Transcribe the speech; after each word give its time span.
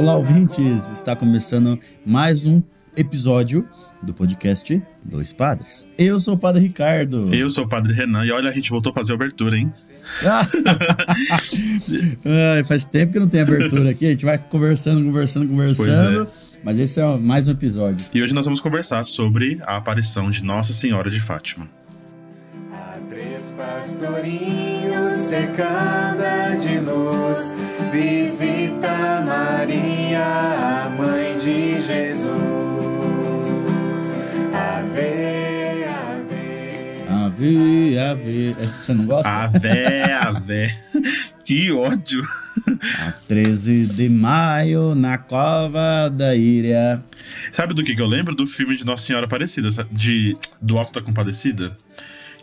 Olá, 0.00 0.16
ouvintes! 0.16 0.88
Está 0.90 1.14
começando 1.14 1.78
mais 2.06 2.46
um 2.46 2.62
episódio 2.96 3.68
do 4.02 4.14
podcast 4.14 4.82
Dois 5.04 5.30
Padres. 5.30 5.86
Eu 5.98 6.18
sou 6.18 6.36
o 6.36 6.38
Padre 6.38 6.62
Ricardo. 6.62 7.28
Eu 7.34 7.50
sou 7.50 7.64
o 7.64 7.68
Padre 7.68 7.92
Renan 7.92 8.24
e 8.24 8.32
olha, 8.32 8.48
a 8.48 8.52
gente 8.52 8.70
voltou 8.70 8.92
a 8.92 8.94
fazer 8.94 9.12
a 9.12 9.16
abertura, 9.16 9.58
hein? 9.58 9.70
Ai, 12.56 12.64
faz 12.64 12.86
tempo 12.86 13.12
que 13.12 13.18
não 13.18 13.28
tem 13.28 13.42
abertura 13.42 13.90
aqui, 13.90 14.06
a 14.06 14.10
gente 14.10 14.24
vai 14.24 14.38
conversando, 14.38 15.04
conversando, 15.04 15.46
conversando. 15.46 16.26
Mas 16.64 16.80
esse 16.80 16.98
é 16.98 17.18
mais 17.18 17.46
um 17.46 17.52
episódio. 17.52 18.06
E 18.14 18.22
hoje 18.22 18.32
nós 18.32 18.46
vamos 18.46 18.60
conversar 18.60 19.04
sobre 19.04 19.60
a 19.66 19.76
aparição 19.76 20.30
de 20.30 20.42
Nossa 20.42 20.72
Senhora 20.72 21.10
de 21.10 21.20
Fátima. 21.20 21.68
Há 22.72 22.96
três 23.10 23.54
pastorinhos 23.54 25.12
cercada 25.12 26.56
de 26.56 26.78
luz, 26.78 27.54
visita 27.90 29.22
Maria, 29.24 30.24
a 30.24 30.90
mãe 30.90 31.36
de 31.36 31.80
Jesus. 31.82 32.30
Ave, 34.52 35.84
ave. 35.84 37.04
Ave, 37.08 37.98
ave. 37.98 38.56
Essa 38.60 38.68
você 38.68 38.94
não 38.94 39.06
gosta? 39.06 39.28
Ave, 39.28 39.68
ave. 40.12 40.70
que 41.44 41.72
ódio. 41.72 42.22
A 43.00 43.12
13 43.26 43.86
de 43.86 44.08
maio, 44.08 44.94
na 44.94 45.18
cova 45.18 46.08
da 46.08 46.34
Íria. 46.34 47.02
Sabe 47.52 47.74
do 47.74 47.82
que, 47.82 47.94
que 47.94 48.02
eu 48.02 48.06
lembro? 48.06 48.34
Do 48.34 48.46
filme 48.46 48.76
de 48.76 48.84
Nossa 48.84 49.04
Senhora 49.04 49.26
Aparecida, 49.26 49.68
de, 49.90 50.36
do 50.60 50.78
Alto 50.78 50.92
da 50.92 51.02
Compadecida. 51.02 51.76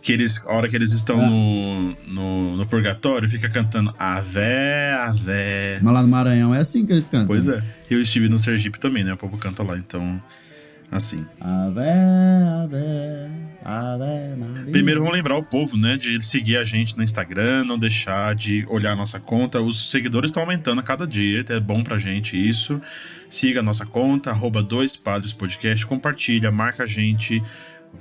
Que 0.08 0.14
eles, 0.14 0.42
a 0.46 0.54
hora 0.54 0.70
que 0.70 0.76
eles 0.78 0.94
estão 0.94 1.20
Ah. 1.20 1.30
no, 1.30 1.96
no, 2.08 2.56
no 2.56 2.66
purgatório, 2.66 3.30
fica 3.30 3.50
cantando 3.50 3.94
Ave, 4.00 4.40
Ave. 5.02 5.82
Mas 5.82 5.94
lá 5.94 6.02
no 6.02 6.08
Maranhão 6.08 6.56
é 6.56 6.60
assim 6.60 6.86
que 6.86 6.94
eles 6.94 7.10
cantam. 7.10 7.28
Pois 7.28 7.46
é. 7.50 7.62
Eu 7.90 8.02
estive 8.02 8.30
no 8.30 8.40
Sergipe 8.40 8.80
também, 8.80 9.04
né? 9.04 9.12
O 9.12 9.18
povo 9.18 9.38
canta 9.38 9.64
lá, 9.64 9.78
então. 9.78 10.24
Assim. 10.90 11.26
Ave, 11.42 11.82
ave, 12.64 12.78
ave 13.66 14.36
Maria. 14.38 14.72
Primeiro 14.72 15.02
vamos 15.02 15.14
lembrar 15.18 15.36
o 15.36 15.44
povo, 15.44 15.76
né, 15.76 15.98
de 15.98 16.26
seguir 16.26 16.56
a 16.56 16.64
gente 16.64 16.96
no 16.96 17.04
Instagram, 17.04 17.66
não 17.66 17.78
deixar 17.78 18.34
de 18.34 18.66
olhar 18.70 18.94
a 18.94 18.96
nossa 18.96 19.20
conta. 19.20 19.60
Os 19.60 19.92
seguidores 19.92 20.30
estão 20.30 20.44
aumentando 20.44 20.80
a 20.80 20.84
cada 20.84 21.06
dia, 21.06 21.44
é 21.50 21.60
bom 21.60 21.84
pra 21.84 21.98
gente 21.98 22.38
isso. 22.38 22.80
Siga 23.30 23.60
a 23.60 23.64
nossa 23.64 23.86
conta, 23.86 24.30
arroba 24.30 24.64
dois 24.64 24.96
padres 24.96 25.34
podcast, 25.34 25.86
compartilha, 25.86 26.50
marca 26.50 26.84
a 26.84 26.88
gente, 26.88 27.44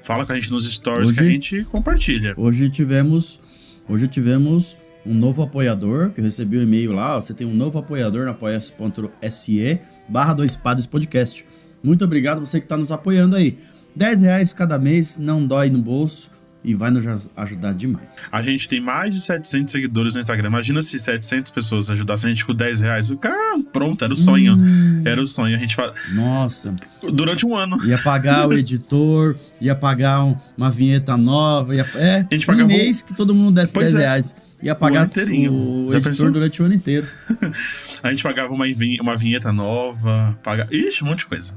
fala 0.02 0.24
com 0.26 0.32
a 0.32 0.34
gente 0.34 0.50
nos 0.50 0.70
stories 0.70 1.12
que 1.12 1.18
a 1.18 1.22
Hoje- 1.22 1.32
gente 1.32 1.64
compartilha. 1.64 2.34
Hoje 2.36 2.68
tivemos, 2.68 3.40
hoje 3.88 4.06
tivemos 4.08 4.76
um 5.04 5.14
novo 5.14 5.42
apoiador, 5.42 6.10
que 6.10 6.20
eu 6.20 6.24
recebi 6.24 6.58
um 6.58 6.62
e-mail 6.62 6.92
lá, 6.92 7.16
você 7.20 7.32
tem 7.32 7.46
um 7.46 7.54
novo 7.54 7.78
apoiador 7.78 8.24
no 8.24 8.30
apoia.se 8.32 9.78
barra 10.08 10.34
dois 10.34 10.56
padres 10.56 10.86
podcast. 10.86 11.44
Muito 11.82 12.04
obrigado 12.04 12.40
você 12.40 12.58
que 12.60 12.64
está 12.66 12.76
nos 12.76 12.90
apoiando 12.90 13.36
aí. 13.36 13.58
10 13.94 14.22
reais 14.22 14.52
cada 14.52 14.78
mês, 14.78 15.16
não 15.18 15.46
dói 15.46 15.70
no 15.70 15.80
bolso 15.80 16.30
e 16.66 16.74
vai 16.74 16.90
nos 16.90 17.06
aj- 17.06 17.28
ajudar 17.36 17.72
demais. 17.72 18.26
A 18.30 18.42
gente 18.42 18.68
tem 18.68 18.80
mais 18.80 19.14
de 19.14 19.20
700 19.22 19.70
seguidores 19.72 20.14
no 20.14 20.20
Instagram. 20.20 20.48
Imagina 20.48 20.82
se 20.82 20.98
700 20.98 21.50
pessoas 21.52 21.88
ajudassem 21.90 22.28
a 22.30 22.34
gente 22.34 22.44
com 22.44 22.52
10 22.54 22.80
reais. 22.80 23.08
O 23.10 23.16
cara, 23.16 23.62
pronto, 23.72 24.04
era 24.04 24.12
o 24.12 24.16
sonho. 24.16 24.52
Hum. 24.58 25.00
Era 25.04 25.22
o 25.22 25.26
sonho. 25.26 25.56
A 25.56 25.58
gente 25.58 25.74
fala. 25.76 25.94
Nossa, 26.12 26.74
Durante 27.12 27.46
um 27.46 27.56
ano. 27.56 27.82
ia 27.86 27.96
pagar 27.98 28.48
o 28.48 28.52
editor, 28.52 29.36
ia 29.60 29.74
pagar 29.74 30.24
um- 30.24 30.36
uma 30.56 30.70
vinheta 30.70 31.16
nova, 31.16 31.74
ia, 31.74 31.88
é, 31.94 32.26
A 32.30 32.34
gente 32.34 32.44
um 32.44 32.46
pagava 32.46 32.64
um- 32.64 32.76
mês 32.76 33.00
que 33.02 33.14
todo 33.14 33.32
mundo 33.34 33.54
desse 33.54 33.72
Pois 33.72 33.92
10 33.92 33.94
é. 33.94 34.06
reais. 34.06 34.36
Ia 34.62 34.74
pagar 34.74 35.06
o 35.06 35.10
Já 35.14 35.22
editor 35.22 36.02
pensou? 36.02 36.30
durante 36.32 36.60
o 36.62 36.64
ano 36.64 36.74
inteiro. 36.74 37.06
A 38.02 38.10
gente 38.10 38.22
pagava 38.22 38.52
uma 38.52 39.16
vinheta 39.16 39.52
nova, 39.52 40.38
paga... 40.42 40.66
Ixi, 40.70 41.04
um 41.04 41.08
monte 41.08 41.20
de 41.20 41.26
coisa. 41.26 41.54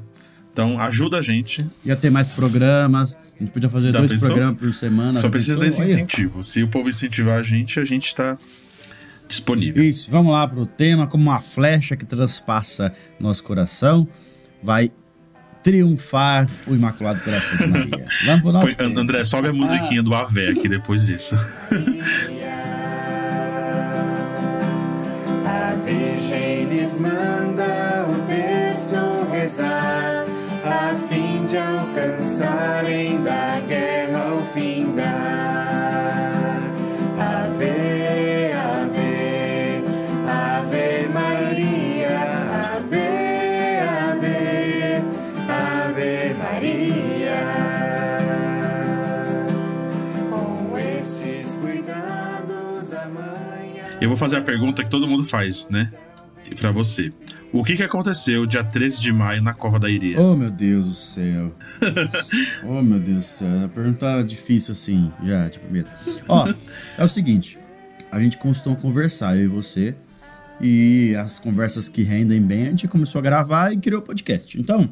Então, 0.52 0.80
ajuda 0.80 1.18
a 1.18 1.22
gente. 1.22 1.66
Ia 1.86 1.96
ter 1.96 2.10
mais 2.10 2.28
programas. 2.30 3.16
A 3.40 3.44
gente 3.44 3.52
podia 3.52 3.70
fazer 3.70 3.92
Já 3.94 4.00
dois 4.00 4.12
pensou? 4.12 4.28
programas 4.30 4.58
por 4.60 4.74
semana. 4.74 5.20
Só 5.22 5.30
precisa 5.30 5.58
pensou? 5.60 5.80
desse 5.82 5.94
incentivo. 5.94 6.44
Se 6.44 6.64
o 6.64 6.68
povo 6.68 6.90
incentivar 6.90 7.40
a 7.40 7.44
gente, 7.44 7.80
a 7.80 7.86
gente 7.86 8.14
tá 8.14 8.38
disponível. 9.28 9.84
Isso, 9.84 10.10
vamos 10.12 10.34
lá 10.34 10.48
pro 10.48 10.66
tema. 10.66 11.08
Como 11.08 11.24
uma 11.30 11.40
flecha 11.40 11.96
que 11.96 12.06
transpassa 12.06 12.92
nosso 13.20 13.44
coração, 13.44 14.08
vai 14.62 14.92
triunfar 15.64 16.50
o 16.68 16.74
Imaculado 16.74 17.20
Coração 17.22 17.56
de 17.58 17.68
Maria. 17.68 18.06
Vamos 18.26 18.42
pro 18.42 18.52
nosso 18.52 18.66
Foi- 18.68 18.76
tema. 18.76 19.00
André, 19.02 19.24
sobe 19.26 19.50
a 19.50 19.54
musiquinha 19.54 20.02
do 20.02 20.16
Avé 20.16 20.50
aqui 20.50 20.68
depois 20.70 21.06
disso. 21.06 21.36
Eu 54.02 54.08
vou 54.08 54.16
fazer 54.16 54.38
a 54.38 54.42
pergunta 54.42 54.82
que 54.82 54.90
todo 54.90 55.08
mundo 55.08 55.26
faz, 55.26 55.68
né? 55.70 55.92
E 56.50 56.56
Pra 56.56 56.72
você. 56.72 57.12
O 57.52 57.64
que 57.64 57.76
que 57.76 57.84
aconteceu 57.84 58.46
dia 58.46 58.64
13 58.64 59.02
de 59.02 59.12
maio 59.12 59.42
na 59.42 59.54
Cova 59.54 59.78
da 59.78 59.90
Iria? 59.90 60.20
Oh, 60.20 60.36
meu 60.36 60.50
Deus 60.50 60.86
do 60.86 60.94
céu. 60.94 61.54
oh, 62.64 62.82
meu 62.82 63.00
Deus 63.00 63.18
do 63.18 63.24
céu. 63.24 63.66
A 63.66 63.68
pergunta 63.68 64.24
difícil 64.24 64.72
assim, 64.72 65.12
já, 65.24 65.48
de 65.50 65.60
primeira. 65.60 65.90
Ó, 66.28 66.54
é 66.98 67.04
o 67.04 67.10
seguinte. 67.10 67.60
A 68.12 68.20
gente 68.20 68.38
costuma 68.38 68.76
conversar, 68.76 69.36
eu 69.36 69.44
e 69.44 69.48
você. 69.48 69.96
E 70.62 71.16
as 71.16 71.40
conversas 71.40 71.90
que 71.90 72.04
rendem 72.04 72.42
bem, 72.42 72.68
a 72.68 72.70
gente 72.70 72.88
começou 72.88 73.20
a 73.20 73.22
gravar 73.22 73.74
e 73.74 73.78
criou 73.78 74.02
o 74.02 74.06
podcast. 74.06 74.60
Então, 74.60 74.90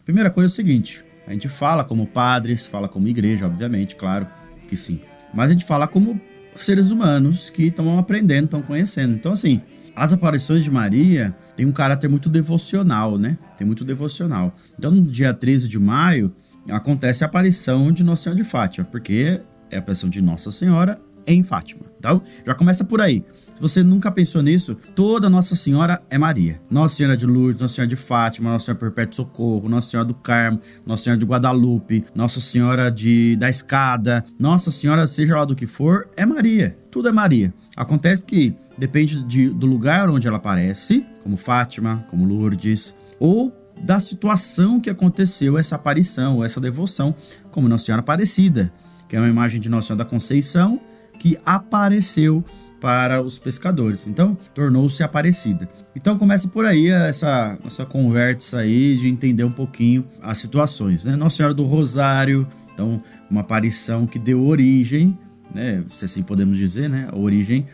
a 0.00 0.02
primeira 0.04 0.30
coisa 0.30 0.48
é 0.48 0.52
o 0.52 0.54
seguinte. 0.54 1.04
A 1.26 1.32
gente 1.32 1.48
fala 1.48 1.82
como 1.82 2.06
padres, 2.06 2.66
fala 2.66 2.88
como 2.88 3.08
igreja, 3.08 3.46
obviamente, 3.46 3.96
claro 3.96 4.26
que 4.68 4.76
sim. 4.76 5.00
Mas 5.32 5.50
a 5.50 5.52
gente 5.54 5.64
fala 5.64 5.86
como 5.88 6.20
seres 6.54 6.90
humanos 6.90 7.50
que 7.50 7.64
estão 7.64 7.98
aprendendo, 7.98 8.44
estão 8.44 8.62
conhecendo. 8.62 9.14
Então, 9.14 9.32
assim, 9.32 9.60
as 9.96 10.12
aparições 10.12 10.64
de 10.64 10.70
Maria 10.70 11.34
têm 11.56 11.66
um 11.66 11.72
caráter 11.72 12.08
muito 12.08 12.28
devocional, 12.28 13.18
né? 13.18 13.38
Tem 13.56 13.66
muito 13.66 13.84
devocional. 13.84 14.54
Então, 14.78 14.90
no 14.90 15.02
dia 15.02 15.32
13 15.32 15.68
de 15.68 15.78
maio, 15.78 16.32
acontece 16.68 17.24
a 17.24 17.26
aparição 17.26 17.92
de 17.92 18.02
Nossa 18.02 18.24
Senhora 18.24 18.42
de 18.42 18.48
Fátima, 18.48 18.86
porque 18.86 19.40
é 19.70 19.76
a 19.76 19.78
aparição 19.78 20.08
de 20.08 20.20
Nossa 20.20 20.50
Senhora 20.50 20.98
em 21.26 21.42
Fátima. 21.42 21.82
Então, 21.98 22.20
já 22.46 22.54
começa 22.54 22.84
por 22.84 23.00
aí. 23.00 23.24
Se 23.54 23.60
você 23.62 23.82
nunca 23.82 24.10
pensou 24.10 24.42
nisso, 24.42 24.76
toda 24.94 25.30
Nossa 25.30 25.54
Senhora 25.54 26.02
é 26.10 26.18
Maria. 26.18 26.60
Nossa 26.68 26.96
Senhora 26.96 27.16
de 27.16 27.24
Lourdes, 27.24 27.62
Nossa 27.62 27.74
Senhora 27.74 27.88
de 27.88 27.96
Fátima, 27.96 28.50
Nossa 28.50 28.66
Senhora 28.66 28.80
Perpétuo 28.80 29.14
Socorro, 29.16 29.68
Nossa 29.68 29.90
Senhora 29.90 30.06
do 30.06 30.14
Carmo, 30.14 30.58
Nossa 30.86 31.04
Senhora 31.04 31.18
de 31.20 31.24
Guadalupe, 31.24 32.04
Nossa 32.14 32.40
Senhora 32.40 32.90
de 32.90 33.36
da 33.36 33.48
Escada, 33.48 34.24
Nossa 34.38 34.70
Senhora, 34.70 35.06
seja 35.06 35.36
lá 35.36 35.44
do 35.44 35.54
que 35.54 35.66
for, 35.66 36.08
é 36.16 36.26
Maria. 36.26 36.76
Tudo 36.90 37.08
é 37.08 37.12
Maria. 37.12 37.54
Acontece 37.76 38.24
que 38.24 38.54
depende 38.76 39.22
de- 39.24 39.48
do 39.50 39.66
lugar 39.66 40.10
onde 40.10 40.26
ela 40.26 40.36
aparece, 40.36 41.06
como 41.22 41.36
Fátima, 41.36 42.04
como 42.08 42.26
Lourdes, 42.26 42.94
ou 43.20 43.52
da 43.80 43.98
situação 44.00 44.80
que 44.80 44.90
aconteceu 44.90 45.56
essa 45.58 45.76
aparição, 45.76 46.36
ou 46.36 46.44
essa 46.44 46.60
devoção, 46.60 47.14
como 47.50 47.68
Nossa 47.68 47.86
Senhora 47.86 48.00
Aparecida, 48.00 48.72
que 49.08 49.14
é 49.16 49.20
uma 49.20 49.28
imagem 49.28 49.60
de 49.60 49.68
Nossa 49.68 49.88
Senhora 49.88 50.04
da 50.04 50.10
Conceição 50.10 50.80
que 51.18 51.36
apareceu 51.44 52.44
para 52.80 53.22
os 53.22 53.38
pescadores. 53.38 54.06
Então, 54.06 54.36
tornou-se 54.54 55.02
aparecida. 55.02 55.66
Então, 55.96 56.18
começa 56.18 56.48
por 56.48 56.66
aí 56.66 56.90
essa 56.90 57.58
nossa 57.64 57.86
conversa 57.86 58.58
aí 58.58 58.96
de 58.98 59.08
entender 59.08 59.44
um 59.44 59.50
pouquinho 59.50 60.04
as 60.20 60.36
situações, 60.36 61.04
né? 61.04 61.16
Nossa 61.16 61.36
Senhora 61.36 61.54
do 61.54 61.64
Rosário, 61.64 62.46
então, 62.74 63.02
uma 63.30 63.40
aparição 63.40 64.06
que 64.06 64.18
deu 64.18 64.44
origem, 64.44 65.18
né? 65.54 65.82
Se 65.88 66.04
assim 66.04 66.22
podemos 66.22 66.58
dizer, 66.58 66.90
né? 66.90 67.08
A 67.10 67.16
origem 67.16 67.66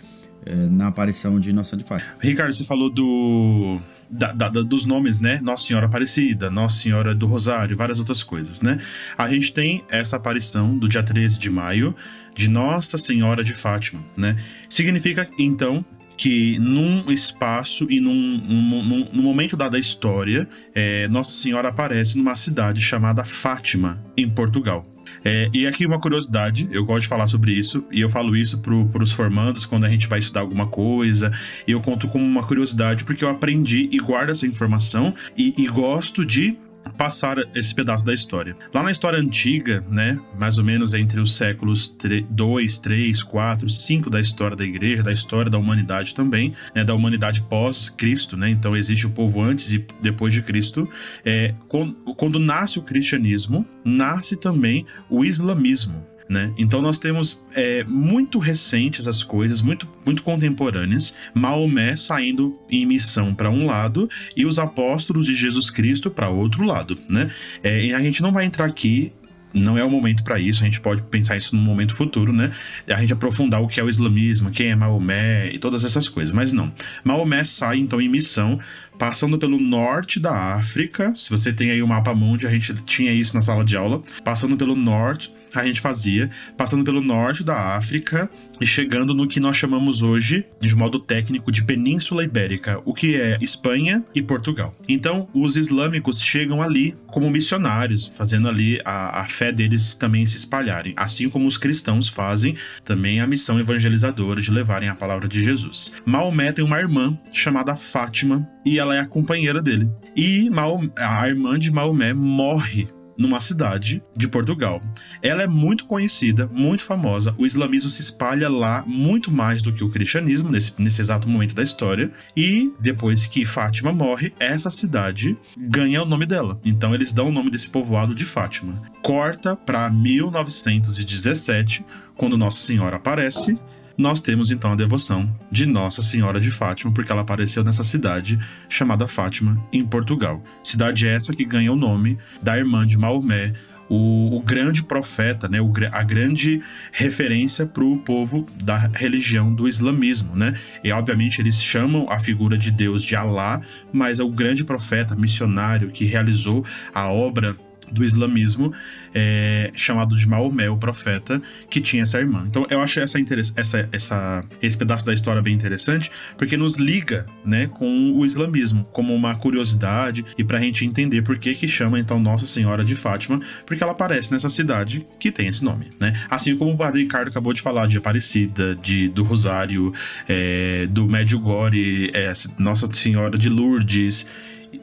eh, 0.47 0.69
na 0.71 0.87
aparição 0.87 1.41
de 1.41 1.53
Nossa 1.53 1.71
Senhora 1.71 1.83
de 1.83 1.89
Fátima. 1.89 2.13
Ricardo, 2.21 2.53
você 2.53 2.65
falou 2.65 2.89
do 2.89 3.81
da, 4.11 4.33
da, 4.33 4.49
dos 4.49 4.85
nomes, 4.85 5.21
né? 5.21 5.41
Nossa 5.43 5.67
Senhora 5.67 5.87
Aparecida, 5.87 6.51
Nossa 6.51 6.81
Senhora 6.81 7.15
do 7.15 7.27
Rosário, 7.27 7.77
várias 7.77 7.99
outras 7.99 8.23
coisas, 8.23 8.61
né? 8.61 8.81
A 9.17 9.29
gente 9.29 9.53
tem 9.53 9.85
essa 9.89 10.17
aparição 10.17 10.77
do 10.77 10.89
dia 10.89 11.03
13 11.03 11.39
de 11.39 11.51
maio 11.51 11.95
de 12.35 12.49
Nossa 12.49 12.99
Senhora 12.99 13.45
de 13.45 13.55
Fátima, 13.55 14.03
né? 14.17 14.37
Significa, 14.69 15.29
então, 15.39 15.85
que 16.17 16.59
num 16.59 17.11
espaço 17.11 17.87
e 17.91 18.01
num, 18.01 18.13
num, 18.13 18.83
num, 18.83 19.09
num 19.13 19.23
momento 19.23 19.57
dado 19.57 19.73
da 19.73 19.79
história, 19.79 20.49
é, 20.75 21.07
Nossa 21.09 21.33
Senhora 21.33 21.69
aparece 21.69 22.19
numa 22.19 22.35
cidade 22.35 22.81
chamada 22.81 23.25
Fátima, 23.25 24.03
em 24.17 24.29
Portugal. 24.29 24.85
É, 25.25 25.51
e 25.53 25.67
aqui 25.67 25.85
uma 25.85 26.01
curiosidade, 26.01 26.69
eu 26.71 26.85
gosto 26.85 27.03
de 27.03 27.09
falar 27.09 27.27
sobre 27.27 27.53
isso, 27.53 27.85
e 27.91 28.01
eu 28.01 28.09
falo 28.09 28.37
isso 28.37 28.59
para 28.59 29.03
os 29.03 29.13
formandos 29.13 29.67
quando 29.67 29.85
a 29.85 29.89
gente 29.89 30.07
vai 30.07 30.19
estudar 30.19 30.41
alguma 30.41 30.67
coisa, 30.67 31.33
e 31.67 31.73
eu 31.73 31.81
conto 31.81 32.09
como 32.09 32.25
uma 32.25 32.43
curiosidade 32.43 33.05
porque 33.05 33.25
eu 33.25 33.29
aprendi 33.29 33.89
e 33.93 33.99
guardo 33.99 34.31
essa 34.31 34.47
informação 34.47 35.15
e, 35.37 35.55
e 35.57 35.67
gosto 35.67 36.25
de 36.25 36.57
passar 36.97 37.39
esse 37.55 37.75
pedaço 37.75 38.05
da 38.05 38.13
história. 38.13 38.57
Lá 38.75 38.83
na 38.83 38.91
história 38.91 39.19
antiga, 39.19 39.85
né, 39.89 40.21
mais 40.39 40.59
ou 40.59 40.65
menos 40.65 40.95
entre 40.95 41.21
os 41.21 41.37
séculos 41.37 41.95
2, 42.29 42.79
3, 42.79 43.23
4, 43.23 43.69
5 43.69 44.11
da 44.11 44.21
história 44.21 44.57
da 44.57 44.65
igreja, 44.65 45.03
da 45.03 45.13
história 45.13 45.51
da 45.51 45.59
humanidade 45.59 46.15
também, 46.15 46.53
né, 46.75 46.85
da 46.85 46.95
humanidade 46.95 47.43
pós-Cristo, 47.43 48.37
né, 48.37 48.51
então 48.51 48.77
existe 48.77 49.07
o 49.07 49.11
povo 49.11 49.41
antes 49.43 49.73
e 49.73 49.87
depois 50.03 50.33
de 50.33 50.43
Cristo. 50.43 50.89
É, 51.25 51.55
quando, 51.69 51.95
quando 52.15 52.39
nasce 52.39 52.79
o 52.79 52.83
cristianismo, 52.83 53.67
nasce 53.85 54.37
também 54.37 54.85
o 55.09 55.25
islamismo. 55.25 56.05
Né? 56.31 56.53
Então 56.57 56.81
nós 56.81 56.97
temos 56.97 57.41
é, 57.53 57.83
muito 57.83 58.39
recentes 58.39 59.09
as 59.09 59.21
coisas, 59.21 59.61
muito, 59.61 59.89
muito 60.07 60.23
contemporâneas. 60.23 61.13
Maomé 61.35 61.97
saindo 61.97 62.57
em 62.71 62.87
missão 62.87 63.35
para 63.35 63.51
um 63.51 63.67
lado 63.67 64.09
e 64.37 64.47
os 64.47 64.57
apóstolos 64.57 65.27
de 65.27 65.35
Jesus 65.35 65.71
Cristo 65.71 66.09
para 66.09 66.29
outro 66.29 66.65
lado, 66.65 66.97
né? 67.09 67.29
É, 67.65 67.85
e 67.87 67.93
a 67.93 68.01
gente 68.01 68.23
não 68.23 68.31
vai 68.31 68.45
entrar 68.45 68.67
aqui 68.67 69.13
não 69.53 69.77
é 69.77 69.83
o 69.83 69.91
momento 69.91 70.23
para 70.23 70.39
isso, 70.39 70.63
a 70.63 70.65
gente 70.65 70.81
pode 70.81 71.03
pensar 71.03 71.37
isso 71.37 71.57
no 71.57 71.61
momento 71.61 71.93
futuro, 71.93 72.33
né? 72.33 72.53
A 72.87 73.01
gente 73.01 73.13
aprofundar 73.13 73.61
o 73.61 73.67
que 73.67 73.81
é 73.81 73.83
o 73.83 73.89
islamismo, 73.89 74.53
quem 74.53 74.69
é 74.69 74.77
Maomé 74.77 75.51
e 75.53 75.59
todas 75.59 75.85
essas 75.85 76.09
coisas, 76.09 76.33
mas 76.33 76.53
não. 76.53 76.73
Maomé 77.03 77.43
sai 77.43 77.79
então 77.79 78.01
em 78.01 78.09
missão, 78.09 78.61
passando 78.97 79.37
pelo 79.37 79.59
norte 79.59 80.21
da 80.21 80.55
África. 80.55 81.13
Se 81.17 81.29
você 81.29 81.53
tem 81.53 81.73
aí 81.73 81.83
o 81.83 81.89
mapa 81.89 82.15
mundi, 82.15 82.47
a 82.47 82.51
gente 82.51 82.73
tinha 82.85 83.13
isso 83.13 83.35
na 83.35 83.43
sala 83.43 83.65
de 83.65 83.77
aula, 83.77 84.01
passando 84.23 84.57
pelo 84.57 84.77
norte 84.77 85.33
a 85.55 85.65
gente 85.65 85.81
fazia, 85.81 86.31
passando 86.57 86.85
pelo 86.85 87.01
norte 87.01 87.43
da 87.43 87.77
África 87.77 88.31
e 88.61 88.67
chegando 88.67 89.15
no 89.15 89.29
que 89.29 89.41
nós 89.41 89.57
chamamos 89.57 90.03
hoje, 90.03 90.47
de 90.61 90.75
modo 90.75 90.99
técnico, 90.99 91.51
de 91.51 91.65
Península 91.65 92.25
Ibérica, 92.25 92.81
o 92.85 92.95
que 92.95 93.17
é 93.17 93.37
Espanha 93.41 94.05
e 94.15 94.23
Portugal. 94.23 94.75
Então, 94.89 95.29
os 95.35 95.57
islâmicos 95.57 96.21
chegam 96.21 96.63
ali 96.63 96.95
como 97.07 97.31
missionários, 97.31 98.07
fazendo 98.07 98.49
ali 98.49 98.81
a, 98.85 99.23
a 99.23 99.29
fé 99.29 99.53
deles 99.53 99.95
também 99.95 100.27
se 100.27 100.37
espalharem, 100.37 100.95
assim 100.97 101.29
como 101.29 101.47
os 101.47 101.57
cristãos 101.57 102.09
fazem 102.09 102.55
também 102.85 103.21
a 103.21 103.27
missão 103.27 103.59
evangelizadora 103.59 104.41
de 104.41 104.51
levarem 104.51 104.89
a 104.89 104.95
palavra 104.95 105.29
de 105.29 105.43
Jesus. 105.43 105.93
Maomé 106.05 106.53
tem 106.53 106.65
uma 106.65 106.79
irmã 106.79 107.19
chamada 107.33 107.77
Fátima 107.77 108.49
e 108.65 108.79
ela 108.79 108.95
é 108.95 109.01
a 109.01 109.07
companheira 109.07 109.63
dele. 109.63 109.91
E 110.17 110.51
a 110.97 111.29
irmã 111.29 111.59
de 111.59 111.71
Maomé 111.71 112.13
morre 112.13 112.89
numa 113.21 113.39
cidade 113.39 114.03
de 114.17 114.27
Portugal. 114.27 114.83
Ela 115.21 115.43
é 115.43 115.47
muito 115.47 115.85
conhecida, 115.85 116.49
muito 116.51 116.83
famosa. 116.83 117.35
O 117.37 117.45
islamismo 117.45 117.91
se 117.91 118.01
espalha 118.01 118.49
lá 118.49 118.83
muito 118.87 119.31
mais 119.31 119.61
do 119.61 119.75
que 119.75 119.85
o 119.85 119.91
cristianismo 119.91 120.49
nesse, 120.51 120.73
nesse 120.79 121.03
exato 121.03 121.29
momento 121.29 121.55
da 121.55 121.63
história. 121.63 122.11
E 122.35 122.73
depois 122.81 123.27
que 123.27 123.45
Fátima 123.45 123.93
morre, 123.93 124.33
essa 124.41 124.71
cidade 124.71 125.37
ganha 125.59 126.03
o 126.03 126.07
nome 126.07 126.25
dela. 126.25 126.59
Então 126.65 126.95
eles 126.95 127.13
dão 127.13 127.29
o 127.29 127.33
nome 127.33 127.51
desse 127.51 127.69
povoado 127.69 128.15
de 128.15 128.25
Fátima. 128.25 128.81
Corta 129.03 129.55
para 129.55 129.91
1917, 129.91 131.85
quando 132.17 132.39
Nossa 132.39 132.65
Senhora 132.65 132.97
aparece 132.97 133.59
nós 133.97 134.21
temos 134.21 134.51
então 134.51 134.73
a 134.73 134.77
devoção 134.77 135.31
de 135.51 135.67
Nossa 135.67 136.03
Senhora 136.03 136.41
de 136.41 136.51
Fátima, 136.51 136.93
porque 136.93 137.11
ela 137.11 137.23
apareceu 137.23 137.63
nessa 137.63 137.85
cidade 137.85 138.39
chamada 138.69 139.07
Fátima, 139.07 139.63
em 139.73 139.85
Portugal. 139.85 140.43
Cidade 140.63 141.07
essa 141.07 141.35
que 141.35 141.45
ganha 141.45 141.73
o 141.73 141.77
nome 141.77 142.19
da 142.43 142.57
irmã 142.57 142.87
de 142.87 142.97
Maomé, 142.97 143.53
o, 143.91 144.37
o, 144.37 144.41
grande 144.41 144.85
profeta, 144.85 145.49
né, 145.49 145.61
o, 145.61 145.73
a 145.91 146.03
grande 146.05 146.63
referência 146.93 147.67
para 147.67 147.83
o 147.83 147.99
povo 147.99 148.47
da 148.63 148.79
religião 148.79 149.53
do 149.53 149.67
islamismo, 149.67 150.37
né? 150.37 150.55
E 150.85 150.93
obviamente 150.93 151.41
eles 151.41 151.61
chamam 151.61 152.09
a 152.09 152.21
figura 152.21 152.57
de 152.57 152.71
Deus 152.71 153.03
de 153.03 153.17
Alá, 153.17 153.61
mas 153.93 154.21
é 154.21 154.23
o 154.23 154.31
grande 154.31 154.63
profeta 154.63 155.17
missionário 155.17 155.91
que 155.91 156.05
realizou 156.05 156.65
a 156.95 157.11
obra 157.11 157.57
do 157.93 158.05
islamismo, 158.05 158.73
é, 159.15 159.71
chamado 159.75 160.17
de 160.17 160.29
Maomé, 160.29 160.69
o 160.69 160.77
profeta, 160.77 161.41
que 161.69 161.81
tinha 161.81 162.03
essa 162.03 162.19
irmã. 162.19 162.45
Então 162.49 162.67
eu 162.71 162.81
acho 162.81 163.01
essa, 163.01 163.19
essa, 163.57 163.89
essa, 163.93 164.45
esse 164.63 164.77
pedaço 164.77 165.07
da 165.07 165.13
história 165.13 165.43
bem 165.43 165.55
interessante, 165.55 166.11
porque 166.37 166.57
nos 166.57 166.77
liga 166.77 167.27
né, 167.45 167.67
com 167.67 168.13
o 168.13 168.25
islamismo, 168.25 168.87
como 168.93 169.15
uma 169.15 169.35
curiosidade 169.35 170.25
e 170.37 170.45
para 170.45 170.59
a 170.59 170.61
gente 170.61 170.85
entender 170.85 171.23
por 171.23 171.39
que, 171.39 171.55
que 171.55 171.69
chama 171.69 171.99
então 171.99 172.21
Nossa 172.21 172.47
Senhora 172.47 172.85
de 172.85 172.95
Fátima, 172.95 173.41
porque 173.67 173.83
ela 173.83 173.93
aparece 173.93 174.33
nessa 174.33 174.51
cidade 174.51 175.07
que 175.19 175.31
tem 175.31 175.49
esse 175.49 175.65
nome. 175.65 175.89
Né? 175.99 176.25
Assim 176.29 176.57
como 176.57 176.73
o 176.73 176.77
Padre 176.77 177.03
Ricardo 177.03 177.29
acabou 177.29 177.53
de 177.53 177.61
falar 177.61 177.87
de 177.87 177.99
Aparecida, 177.99 178.75
de, 178.77 179.09
do 179.09 179.23
Rosário, 179.23 179.93
é, 180.29 180.87
do 180.87 181.07
Medjugorje, 181.07 182.11
é, 182.13 182.33
Nossa 182.59 182.91
Senhora 182.93 183.37
de 183.37 183.49
Lourdes 183.49 184.27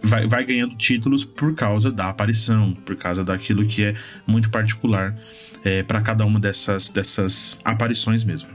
vai, 0.04 0.28
vai 0.28 0.46
ganhando 0.46 0.76
títulos 0.76 1.24
por 1.24 1.56
causa 1.56 1.92
da 1.92 2.10
aparição, 2.10 2.74
por 2.74 2.96
causa 2.96 3.24
daquilo 3.24 3.66
que 3.66 3.84
é 3.84 3.96
muito 4.26 4.50
particular 4.50 5.16
é, 5.64 5.84
para 5.84 6.02
cada 6.02 6.26
uma 6.26 6.40
dessas, 6.40 6.90
dessas 6.90 7.58
aparições 7.64 8.24
mesmo. 8.24 8.50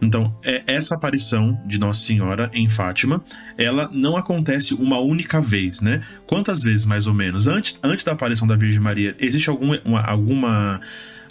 Então, 0.00 0.34
é, 0.44 0.62
essa 0.66 0.94
aparição 0.94 1.58
de 1.66 1.78
Nossa 1.78 2.04
Senhora 2.04 2.50
em 2.52 2.68
Fátima, 2.68 3.24
ela 3.56 3.88
não 3.92 4.16
acontece 4.16 4.74
uma 4.74 4.98
única 5.00 5.40
vez, 5.40 5.80
né? 5.80 6.02
Quantas 6.26 6.62
vezes, 6.62 6.84
mais 6.84 7.06
ou 7.06 7.14
menos? 7.14 7.48
Antes, 7.48 7.78
antes 7.82 8.04
da 8.04 8.12
aparição 8.12 8.46
da 8.46 8.56
Virgem 8.56 8.80
Maria, 8.80 9.16
existe 9.18 9.48
algum, 9.48 9.74
uma, 9.84 10.02
alguma, 10.02 10.80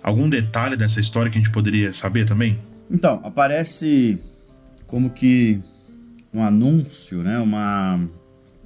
algum 0.01 0.27
detalhe 0.27 0.75
dessa 0.75 0.99
história 0.99 1.31
que 1.31 1.37
a 1.37 1.41
gente 1.41 1.51
poderia 1.51 1.93
saber 1.93 2.25
também? 2.25 2.59
Então, 2.89 3.21
aparece 3.23 4.19
como 4.87 5.11
que 5.11 5.61
um 6.33 6.43
anúncio, 6.43 7.21
né? 7.21 7.37
Uma, 7.39 7.99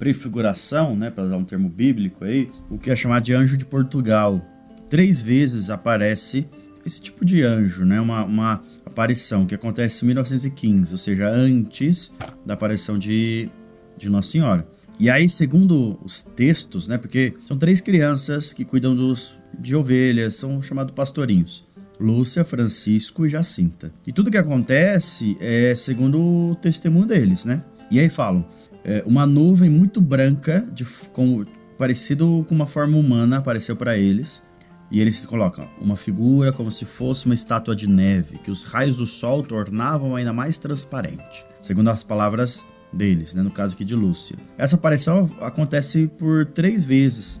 prefiguração, 0.00 0.96
né, 0.96 1.10
para 1.10 1.24
usar 1.24 1.36
um 1.36 1.44
termo 1.44 1.68
bíblico 1.68 2.24
aí, 2.24 2.50
o 2.70 2.78
que 2.78 2.90
é 2.90 2.96
chamado 2.96 3.22
de 3.22 3.34
anjo 3.34 3.54
de 3.54 3.66
Portugal. 3.66 4.42
Três 4.88 5.20
vezes 5.20 5.68
aparece 5.68 6.48
esse 6.84 7.02
tipo 7.02 7.22
de 7.22 7.42
anjo, 7.42 7.84
né, 7.84 8.00
uma, 8.00 8.24
uma 8.24 8.62
aparição 8.86 9.44
que 9.44 9.54
acontece 9.54 10.02
em 10.02 10.08
1915, 10.08 10.94
ou 10.94 10.98
seja, 10.98 11.28
antes 11.28 12.10
da 12.46 12.54
aparição 12.54 12.98
de, 12.98 13.50
de 13.98 14.08
Nossa 14.08 14.30
Senhora. 14.30 14.66
E 14.98 15.10
aí, 15.10 15.28
segundo 15.28 15.98
os 16.02 16.22
textos, 16.22 16.88
né, 16.88 16.96
porque 16.96 17.34
são 17.46 17.58
três 17.58 17.82
crianças 17.82 18.54
que 18.54 18.64
cuidam 18.64 18.96
dos, 18.96 19.34
de 19.58 19.76
ovelhas, 19.76 20.34
são 20.34 20.62
chamados 20.62 20.94
pastorinhos. 20.94 21.68
Lúcia, 22.00 22.42
Francisco 22.42 23.26
e 23.26 23.28
Jacinta. 23.28 23.92
E 24.06 24.12
tudo 24.14 24.30
que 24.30 24.38
acontece 24.38 25.36
é 25.38 25.74
segundo 25.74 26.18
o 26.18 26.54
testemunho 26.54 27.04
deles, 27.04 27.44
né? 27.44 27.62
E 27.90 28.00
aí 28.00 28.08
falam: 28.08 28.46
é, 28.84 29.02
uma 29.06 29.26
nuvem 29.26 29.68
muito 29.68 30.00
branca, 30.00 30.66
de, 30.72 30.84
com, 31.12 31.44
parecido 31.76 32.44
com 32.48 32.54
uma 32.54 32.66
forma 32.66 32.96
humana, 32.96 33.38
apareceu 33.38 33.76
para 33.76 33.96
eles. 33.96 34.42
E 34.90 35.00
eles 35.00 35.24
colocam 35.24 35.68
uma 35.80 35.96
figura 35.96 36.52
como 36.52 36.70
se 36.70 36.84
fosse 36.84 37.26
uma 37.26 37.34
estátua 37.34 37.76
de 37.76 37.88
neve, 37.88 38.38
que 38.38 38.50
os 38.50 38.64
raios 38.64 38.96
do 38.96 39.06
sol 39.06 39.42
tornavam 39.42 40.16
ainda 40.16 40.32
mais 40.32 40.58
transparente. 40.58 41.46
Segundo 41.60 41.88
as 41.90 42.02
palavras 42.02 42.64
deles, 42.92 43.34
né, 43.34 43.42
no 43.42 43.52
caso 43.52 43.74
aqui 43.74 43.84
de 43.84 43.94
Lúcia. 43.94 44.36
Essa 44.58 44.74
aparição 44.74 45.30
acontece 45.40 46.08
por 46.18 46.44
três 46.46 46.84
vezes. 46.84 47.40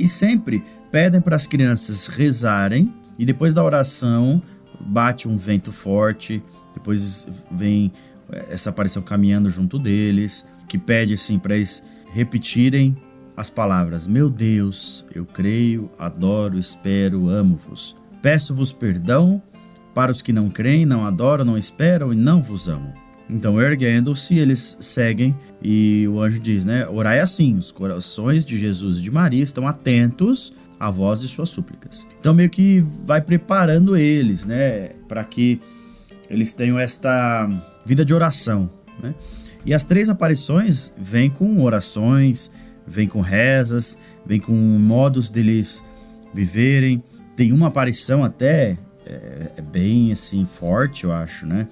E 0.00 0.08
sempre 0.08 0.64
pedem 0.90 1.20
para 1.20 1.36
as 1.36 1.46
crianças 1.46 2.08
rezarem, 2.08 2.92
e 3.16 3.24
depois 3.24 3.54
da 3.54 3.62
oração 3.62 4.42
bate 4.80 5.28
um 5.28 5.36
vento 5.36 5.70
forte, 5.70 6.42
depois 6.74 7.26
vem 7.52 7.92
essa 8.48 8.70
aparição 8.70 9.02
caminhando 9.02 9.50
junto 9.50 9.78
deles 9.78 10.44
que 10.70 10.78
pede 10.78 11.14
assim 11.14 11.36
para 11.36 11.56
eles 11.56 11.82
repetirem 12.12 12.96
as 13.36 13.50
palavras: 13.50 14.06
Meu 14.06 14.30
Deus, 14.30 15.04
eu 15.12 15.26
creio, 15.26 15.90
adoro, 15.98 16.56
espero, 16.58 17.28
amo-vos. 17.28 17.96
Peço-vos 18.22 18.72
perdão 18.72 19.42
para 19.92 20.12
os 20.12 20.22
que 20.22 20.32
não 20.32 20.48
creem, 20.48 20.86
não 20.86 21.04
adoram, 21.04 21.44
não 21.44 21.58
esperam 21.58 22.12
e 22.12 22.16
não 22.16 22.40
vos 22.40 22.68
amam. 22.68 22.94
Então, 23.28 23.60
erguendo-se, 23.60 24.36
eles 24.38 24.76
seguem 24.80 25.36
e 25.60 26.06
o 26.08 26.20
anjo 26.20 26.38
diz, 26.38 26.64
né? 26.64 26.86
Orai 26.88 27.18
assim: 27.18 27.56
os 27.56 27.72
corações 27.72 28.44
de 28.44 28.56
Jesus 28.56 28.98
e 28.98 29.02
de 29.02 29.10
Maria 29.10 29.42
estão 29.42 29.66
atentos 29.66 30.52
à 30.78 30.88
voz 30.88 31.20
de 31.20 31.26
suas 31.26 31.48
súplicas. 31.48 32.06
Então, 32.20 32.32
meio 32.32 32.48
que 32.48 32.80
vai 33.04 33.20
preparando 33.20 33.96
eles, 33.96 34.46
né? 34.46 34.90
Para 35.08 35.24
que 35.24 35.60
eles 36.28 36.54
tenham 36.54 36.78
esta 36.78 37.48
vida 37.84 38.04
de 38.04 38.14
oração, 38.14 38.70
né? 39.02 39.14
E 39.64 39.74
as 39.74 39.84
três 39.84 40.08
aparições 40.08 40.92
vêm 40.96 41.28
com 41.28 41.62
orações, 41.62 42.50
vêm 42.86 43.06
com 43.06 43.20
rezas, 43.20 43.98
vêm 44.24 44.40
com 44.40 44.52
modos 44.52 45.30
deles 45.30 45.84
viverem. 46.32 47.02
Tem 47.36 47.52
uma 47.52 47.68
aparição 47.68 48.24
até 48.24 48.78
é, 49.06 49.52
é 49.56 49.62
bem 49.62 50.12
assim 50.12 50.44
forte, 50.44 51.04
eu 51.04 51.12
acho, 51.12 51.46
né? 51.46 51.68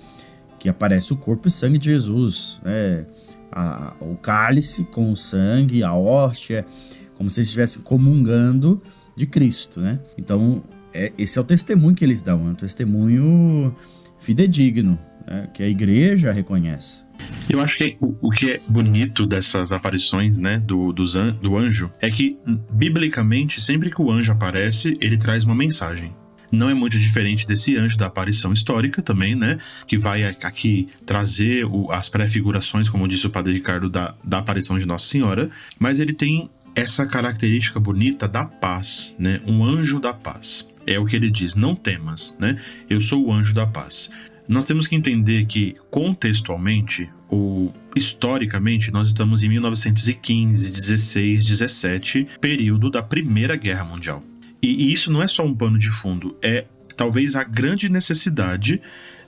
Que 0.58 0.68
aparece 0.68 1.12
o 1.12 1.16
corpo 1.16 1.48
e 1.48 1.50
sangue 1.50 1.78
de 1.78 1.86
Jesus, 1.86 2.60
né? 2.64 3.06
A, 3.50 3.96
o 4.00 4.16
cálice 4.16 4.84
com 4.84 5.10
o 5.10 5.16
sangue, 5.16 5.82
a 5.82 5.94
hóstia, 5.94 6.66
como 7.14 7.30
se 7.30 7.40
eles 7.40 7.48
estivessem 7.48 7.80
comungando 7.82 8.82
de 9.16 9.26
Cristo, 9.26 9.80
né? 9.80 9.98
Então, 10.16 10.62
é, 10.92 11.12
esse 11.16 11.38
é 11.38 11.42
o 11.42 11.44
testemunho 11.44 11.94
que 11.94 12.04
eles 12.04 12.22
dão, 12.22 12.46
é 12.46 12.50
um 12.50 12.54
testemunho 12.54 13.74
fidedigno, 14.18 14.98
né? 15.26 15.48
que 15.52 15.62
a 15.62 15.68
igreja 15.68 16.32
reconhece. 16.32 17.07
Eu 17.48 17.60
acho 17.60 17.78
que 17.78 17.96
o, 18.00 18.28
o, 18.28 18.30
que 18.30 18.52
é 18.52 18.60
bonito 18.68 19.24
dessas 19.24 19.72
aparições, 19.72 20.38
né, 20.38 20.58
do, 20.58 20.92
do, 20.92 21.04
do 21.40 21.56
anjo, 21.56 21.90
é 22.00 22.10
que, 22.10 22.38
biblicamente, 22.70 23.60
sempre 23.60 23.90
que 23.90 24.00
o 24.02 24.10
anjo 24.10 24.32
aparece, 24.32 24.96
ele 25.00 25.16
traz 25.16 25.44
uma 25.44 25.54
mensagem 25.54 26.12
não 26.50 26.70
é 26.70 26.74
muito 26.74 26.98
diferente 26.98 27.46
desse 27.46 27.76
anjo 27.76 27.98
da 27.98 28.06
aparição 28.06 28.52
histórica 28.52 29.02
também, 29.02 29.34
né? 29.34 29.58
Que 29.86 29.98
vai 29.98 30.24
aqui 30.24 30.88
trazer 31.04 31.64
o, 31.64 31.90
as 31.92 32.08
prefigurações, 32.08 32.88
como 32.88 33.06
disse 33.06 33.26
o 33.26 33.30
padre 33.30 33.52
Ricardo, 33.52 33.88
da, 33.88 34.14
da 34.24 34.38
aparição 34.38 34.78
de 34.78 34.86
Nossa 34.86 35.06
Senhora, 35.06 35.50
mas 35.78 36.00
ele 36.00 36.14
tem 36.14 36.48
essa 36.74 37.06
característica 37.06 37.80
bonita 37.80 38.28
da 38.28 38.44
paz, 38.44 39.14
né? 39.18 39.40
Um 39.46 39.64
anjo 39.64 40.00
da 40.00 40.14
paz. 40.14 40.66
É 40.86 40.98
o 40.98 41.04
que 41.04 41.16
ele 41.16 41.30
diz, 41.30 41.54
não 41.54 41.74
temas, 41.74 42.36
né? 42.40 42.58
Eu 42.88 43.00
sou 43.00 43.26
o 43.26 43.32
anjo 43.32 43.52
da 43.52 43.66
paz. 43.66 44.10
Nós 44.48 44.64
temos 44.64 44.86
que 44.86 44.96
entender 44.96 45.44
que, 45.44 45.76
contextualmente, 45.90 47.10
ou 47.28 47.74
historicamente, 47.94 48.90
nós 48.90 49.08
estamos 49.08 49.44
em 49.44 49.48
1915, 49.50 50.72
16, 50.72 51.44
17, 51.44 52.26
período 52.40 52.90
da 52.90 53.02
Primeira 53.02 53.56
Guerra 53.56 53.84
Mundial. 53.84 54.22
E, 54.62 54.86
e 54.86 54.92
isso 54.92 55.12
não 55.12 55.22
é 55.22 55.28
só 55.28 55.44
um 55.44 55.54
pano 55.54 55.76
de 55.76 55.90
fundo, 55.90 56.34
é 56.40 56.64
talvez 56.96 57.36
a 57.36 57.44
grande 57.44 57.90
necessidade 57.90 58.80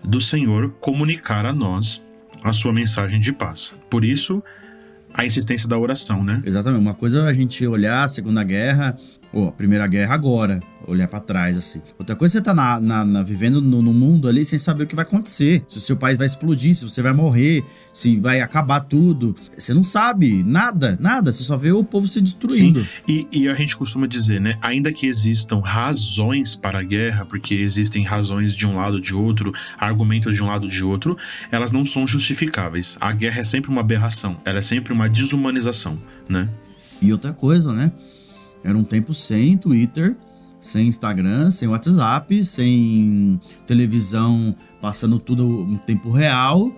do 0.02 0.20
Senhor 0.20 0.70
comunicar 0.80 1.44
a 1.44 1.52
nós 1.52 2.02
a 2.42 2.52
sua 2.52 2.72
mensagem 2.72 3.20
de 3.20 3.32
paz. 3.32 3.74
Por 3.90 4.04
isso, 4.04 4.42
a 5.12 5.26
insistência 5.26 5.68
da 5.68 5.78
oração, 5.78 6.24
né? 6.24 6.40
Exatamente. 6.44 6.80
Uma 6.80 6.94
coisa 6.94 7.20
é 7.20 7.28
a 7.28 7.32
gente 7.32 7.66
olhar 7.66 8.04
a 8.04 8.08
Segunda 8.08 8.42
Guerra, 8.42 8.96
a 9.32 9.52
Primeira 9.52 9.86
Guerra 9.86 10.14
agora, 10.14 10.60
olhar 10.86 11.06
para 11.06 11.20
trás, 11.20 11.56
assim. 11.56 11.80
Outra 11.98 12.16
coisa 12.16 12.38
é 12.38 12.40
você 12.40 12.44
tá 12.44 12.52
na, 12.52 12.80
na, 12.80 13.04
na 13.04 13.22
vivendo 13.22 13.60
no, 13.60 13.80
no, 13.80 13.92
mundo 13.92 14.28
ali 14.28 14.44
sem 14.44 14.58
saber 14.58 14.84
o 14.84 14.86
que 14.86 14.94
vai 14.94 15.04
acontecer. 15.04 15.62
Se 15.68 15.78
o 15.78 15.80
seu 15.80 15.96
país 15.96 16.18
vai 16.18 16.26
explodir, 16.26 16.74
se 16.74 16.82
você 16.82 17.00
vai 17.00 17.12
morrer, 17.12 17.64
se 17.92 18.18
vai 18.18 18.40
acabar 18.40 18.80
tudo. 18.80 19.34
Você 19.56 19.72
não 19.72 19.84
sabe 19.84 20.42
nada, 20.42 20.98
nada. 21.00 21.32
Você 21.32 21.44
só 21.44 21.56
vê 21.56 21.70
o 21.70 21.84
povo 21.84 22.08
se 22.08 22.20
destruindo. 22.20 22.86
E, 23.06 23.26
e, 23.30 23.48
a 23.48 23.54
gente 23.54 23.76
costuma 23.76 24.06
dizer, 24.06 24.40
né? 24.40 24.58
Ainda 24.60 24.92
que 24.92 25.06
existam 25.06 25.60
razões 25.60 26.54
para 26.54 26.80
a 26.80 26.82
guerra, 26.82 27.24
porque 27.24 27.54
existem 27.54 28.04
razões 28.04 28.54
de 28.54 28.66
um 28.66 28.76
lado 28.76 29.00
de 29.00 29.14
outro, 29.14 29.52
argumentos 29.78 30.34
de 30.34 30.42
um 30.42 30.46
lado 30.46 30.68
de 30.68 30.84
outro, 30.84 31.16
elas 31.50 31.72
não 31.72 31.84
são 31.84 32.06
justificáveis. 32.06 32.96
A 33.00 33.12
guerra 33.12 33.40
é 33.40 33.44
sempre 33.44 33.70
uma 33.70 33.80
aberração, 33.80 34.36
ela 34.44 34.58
é 34.58 34.62
sempre 34.62 34.92
uma 34.92 35.08
desumanização, 35.08 35.98
né? 36.28 36.48
E 37.00 37.12
outra 37.12 37.32
coisa, 37.32 37.72
né? 37.72 37.92
Era 38.62 38.76
um 38.76 38.84
tempo 38.84 39.14
sem 39.14 39.56
Twitter, 39.56 40.16
sem 40.60 40.86
Instagram, 40.86 41.50
sem 41.50 41.68
WhatsApp, 41.68 42.44
sem 42.44 43.40
televisão 43.66 44.54
passando 44.80 45.18
tudo 45.18 45.66
em 45.68 45.76
tempo 45.76 46.10
real. 46.10 46.72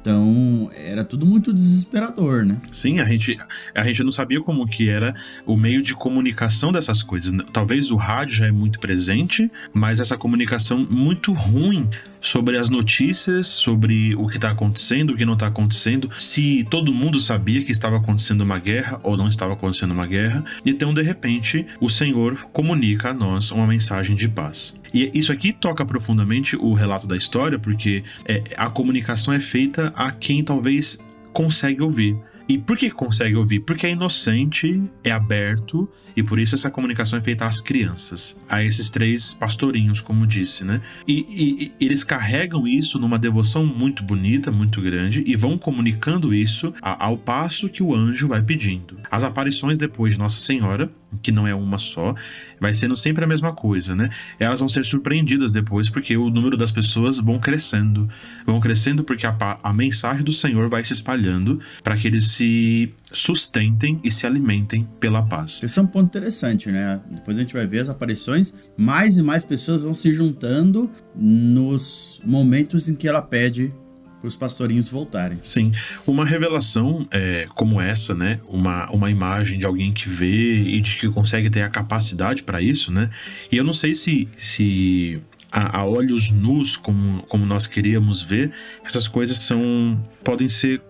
Então, 0.00 0.70
era 0.74 1.04
tudo 1.04 1.26
muito 1.26 1.52
desesperador, 1.52 2.46
né? 2.46 2.56
Sim, 2.72 3.00
a 3.00 3.04
gente, 3.04 3.38
a 3.74 3.84
gente 3.84 4.02
não 4.02 4.10
sabia 4.10 4.40
como 4.40 4.66
que 4.66 4.88
era 4.88 5.14
o 5.44 5.56
meio 5.56 5.82
de 5.82 5.94
comunicação 5.94 6.72
dessas 6.72 7.02
coisas. 7.02 7.32
Talvez 7.52 7.90
o 7.90 7.96
rádio 7.96 8.36
já 8.36 8.46
é 8.46 8.50
muito 8.50 8.80
presente, 8.80 9.50
mas 9.74 10.00
essa 10.00 10.16
comunicação 10.16 10.86
muito 10.88 11.34
ruim 11.34 11.86
sobre 12.20 12.58
as 12.58 12.68
notícias, 12.68 13.46
sobre 13.46 14.14
o 14.14 14.26
que 14.26 14.36
está 14.36 14.50
acontecendo, 14.50 15.10
o 15.10 15.16
que 15.16 15.24
não 15.24 15.34
está 15.34 15.46
acontecendo, 15.46 16.10
se 16.18 16.66
todo 16.70 16.92
mundo 16.92 17.18
sabia 17.18 17.64
que 17.64 17.70
estava 17.70 17.96
acontecendo 17.96 18.42
uma 18.42 18.58
guerra 18.58 19.00
ou 19.02 19.16
não 19.16 19.28
estava 19.28 19.54
acontecendo 19.54 19.92
uma 19.92 20.06
guerra. 20.06 20.44
Então, 20.64 20.92
de 20.92 21.02
repente, 21.02 21.66
o 21.80 21.88
Senhor 21.88 22.36
comunica 22.52 23.10
a 23.10 23.14
nós 23.14 23.50
uma 23.50 23.66
mensagem 23.66 24.14
de 24.14 24.28
paz. 24.28 24.78
E 24.92 25.10
isso 25.14 25.32
aqui 25.32 25.52
toca 25.52 25.84
profundamente 25.84 26.56
o 26.56 26.74
relato 26.74 27.06
da 27.06 27.16
história, 27.16 27.58
porque 27.58 28.02
é, 28.26 28.42
a 28.56 28.68
comunicação 28.68 29.32
é 29.32 29.40
feita 29.40 29.92
a 29.96 30.10
quem 30.10 30.42
talvez 30.42 30.98
consegue 31.32 31.80
ouvir. 31.80 32.16
E 32.48 32.58
por 32.58 32.76
que 32.76 32.90
consegue 32.90 33.36
ouvir? 33.36 33.60
Porque 33.60 33.86
é 33.86 33.92
inocente, 33.92 34.82
é 35.04 35.12
aberto 35.12 35.88
e 36.16 36.22
por 36.22 36.38
isso 36.38 36.54
essa 36.54 36.70
comunicação 36.70 37.18
é 37.18 37.22
feita 37.22 37.46
às 37.46 37.60
crianças, 37.60 38.36
a 38.48 38.62
esses 38.62 38.90
três 38.90 39.34
pastorinhos, 39.34 40.00
como 40.00 40.26
disse, 40.26 40.64
né? 40.64 40.80
E, 41.06 41.72
e, 41.78 41.84
eles 41.84 42.04
carregam 42.04 42.66
isso 42.66 42.98
numa 42.98 43.18
devoção 43.18 43.64
muito 43.64 44.02
bonita, 44.02 44.50
muito 44.50 44.80
grande 44.80 45.22
e 45.26 45.36
vão 45.36 45.56
comunicando 45.56 46.34
isso 46.34 46.72
ao 46.80 47.16
passo 47.16 47.68
que 47.68 47.82
o 47.82 47.94
anjo 47.94 48.28
vai 48.28 48.42
pedindo. 48.42 48.98
As 49.10 49.24
aparições 49.24 49.78
depois 49.78 50.12
de 50.12 50.18
Nossa 50.18 50.40
Senhora, 50.40 50.90
que 51.22 51.32
não 51.32 51.46
é 51.46 51.54
uma 51.54 51.78
só, 51.78 52.14
vai 52.60 52.72
sendo 52.74 52.96
sempre 52.96 53.24
a 53.24 53.26
mesma 53.26 53.52
coisa, 53.52 53.94
né? 53.94 54.10
Elas 54.38 54.60
vão 54.60 54.68
ser 54.68 54.84
surpreendidas 54.84 55.50
depois 55.50 55.88
porque 55.88 56.16
o 56.16 56.30
número 56.30 56.56
das 56.56 56.70
pessoas 56.70 57.18
vão 57.18 57.38
crescendo, 57.38 58.08
vão 58.46 58.60
crescendo 58.60 59.02
porque 59.02 59.26
a, 59.26 59.58
a 59.62 59.72
mensagem 59.72 60.22
do 60.22 60.32
Senhor 60.32 60.68
vai 60.68 60.84
se 60.84 60.92
espalhando 60.92 61.60
para 61.82 61.96
que 61.96 62.06
eles 62.06 62.32
se 62.32 62.92
sustentem 63.12 64.00
e 64.04 64.10
se 64.10 64.26
alimentem 64.26 64.88
pela 64.98 65.22
paz. 65.22 65.62
Esse 65.62 65.78
é 65.78 65.82
um 65.82 65.86
ponto 65.86 66.06
interessante, 66.06 66.70
né? 66.70 67.00
Depois 67.10 67.36
a 67.36 67.40
gente 67.40 67.54
vai 67.54 67.66
ver 67.66 67.80
as 67.80 67.88
aparições, 67.88 68.54
mais 68.76 69.18
e 69.18 69.22
mais 69.22 69.44
pessoas 69.44 69.82
vão 69.82 69.94
se 69.94 70.12
juntando 70.12 70.90
nos 71.14 72.20
momentos 72.24 72.88
em 72.88 72.94
que 72.94 73.08
ela 73.08 73.22
pede 73.22 73.72
para 74.20 74.28
os 74.28 74.36
pastorinhos 74.36 74.88
voltarem. 74.88 75.38
Sim, 75.42 75.72
uma 76.06 76.24
revelação 76.26 77.08
é, 77.10 77.48
como 77.54 77.80
essa, 77.80 78.14
né? 78.14 78.38
Uma, 78.46 78.88
uma 78.90 79.10
imagem 79.10 79.58
de 79.58 79.64
alguém 79.64 79.92
que 79.92 80.08
vê 80.08 80.56
e 80.56 80.80
de 80.80 80.96
que 80.96 81.08
consegue 81.08 81.48
ter 81.48 81.62
a 81.62 81.70
capacidade 81.70 82.42
para 82.42 82.60
isso, 82.60 82.92
né? 82.92 83.10
E 83.50 83.56
eu 83.56 83.64
não 83.64 83.72
sei 83.72 83.94
se, 83.94 84.28
se 84.36 85.20
a, 85.50 85.80
a, 85.80 85.86
olhos 85.86 86.30
nus, 86.30 86.76
como, 86.76 87.22
como 87.22 87.46
nós 87.46 87.66
queríamos 87.66 88.22
ver, 88.22 88.52
essas 88.84 89.08
coisas 89.08 89.38
são 89.38 89.98
podem 90.22 90.48
ser 90.48 90.82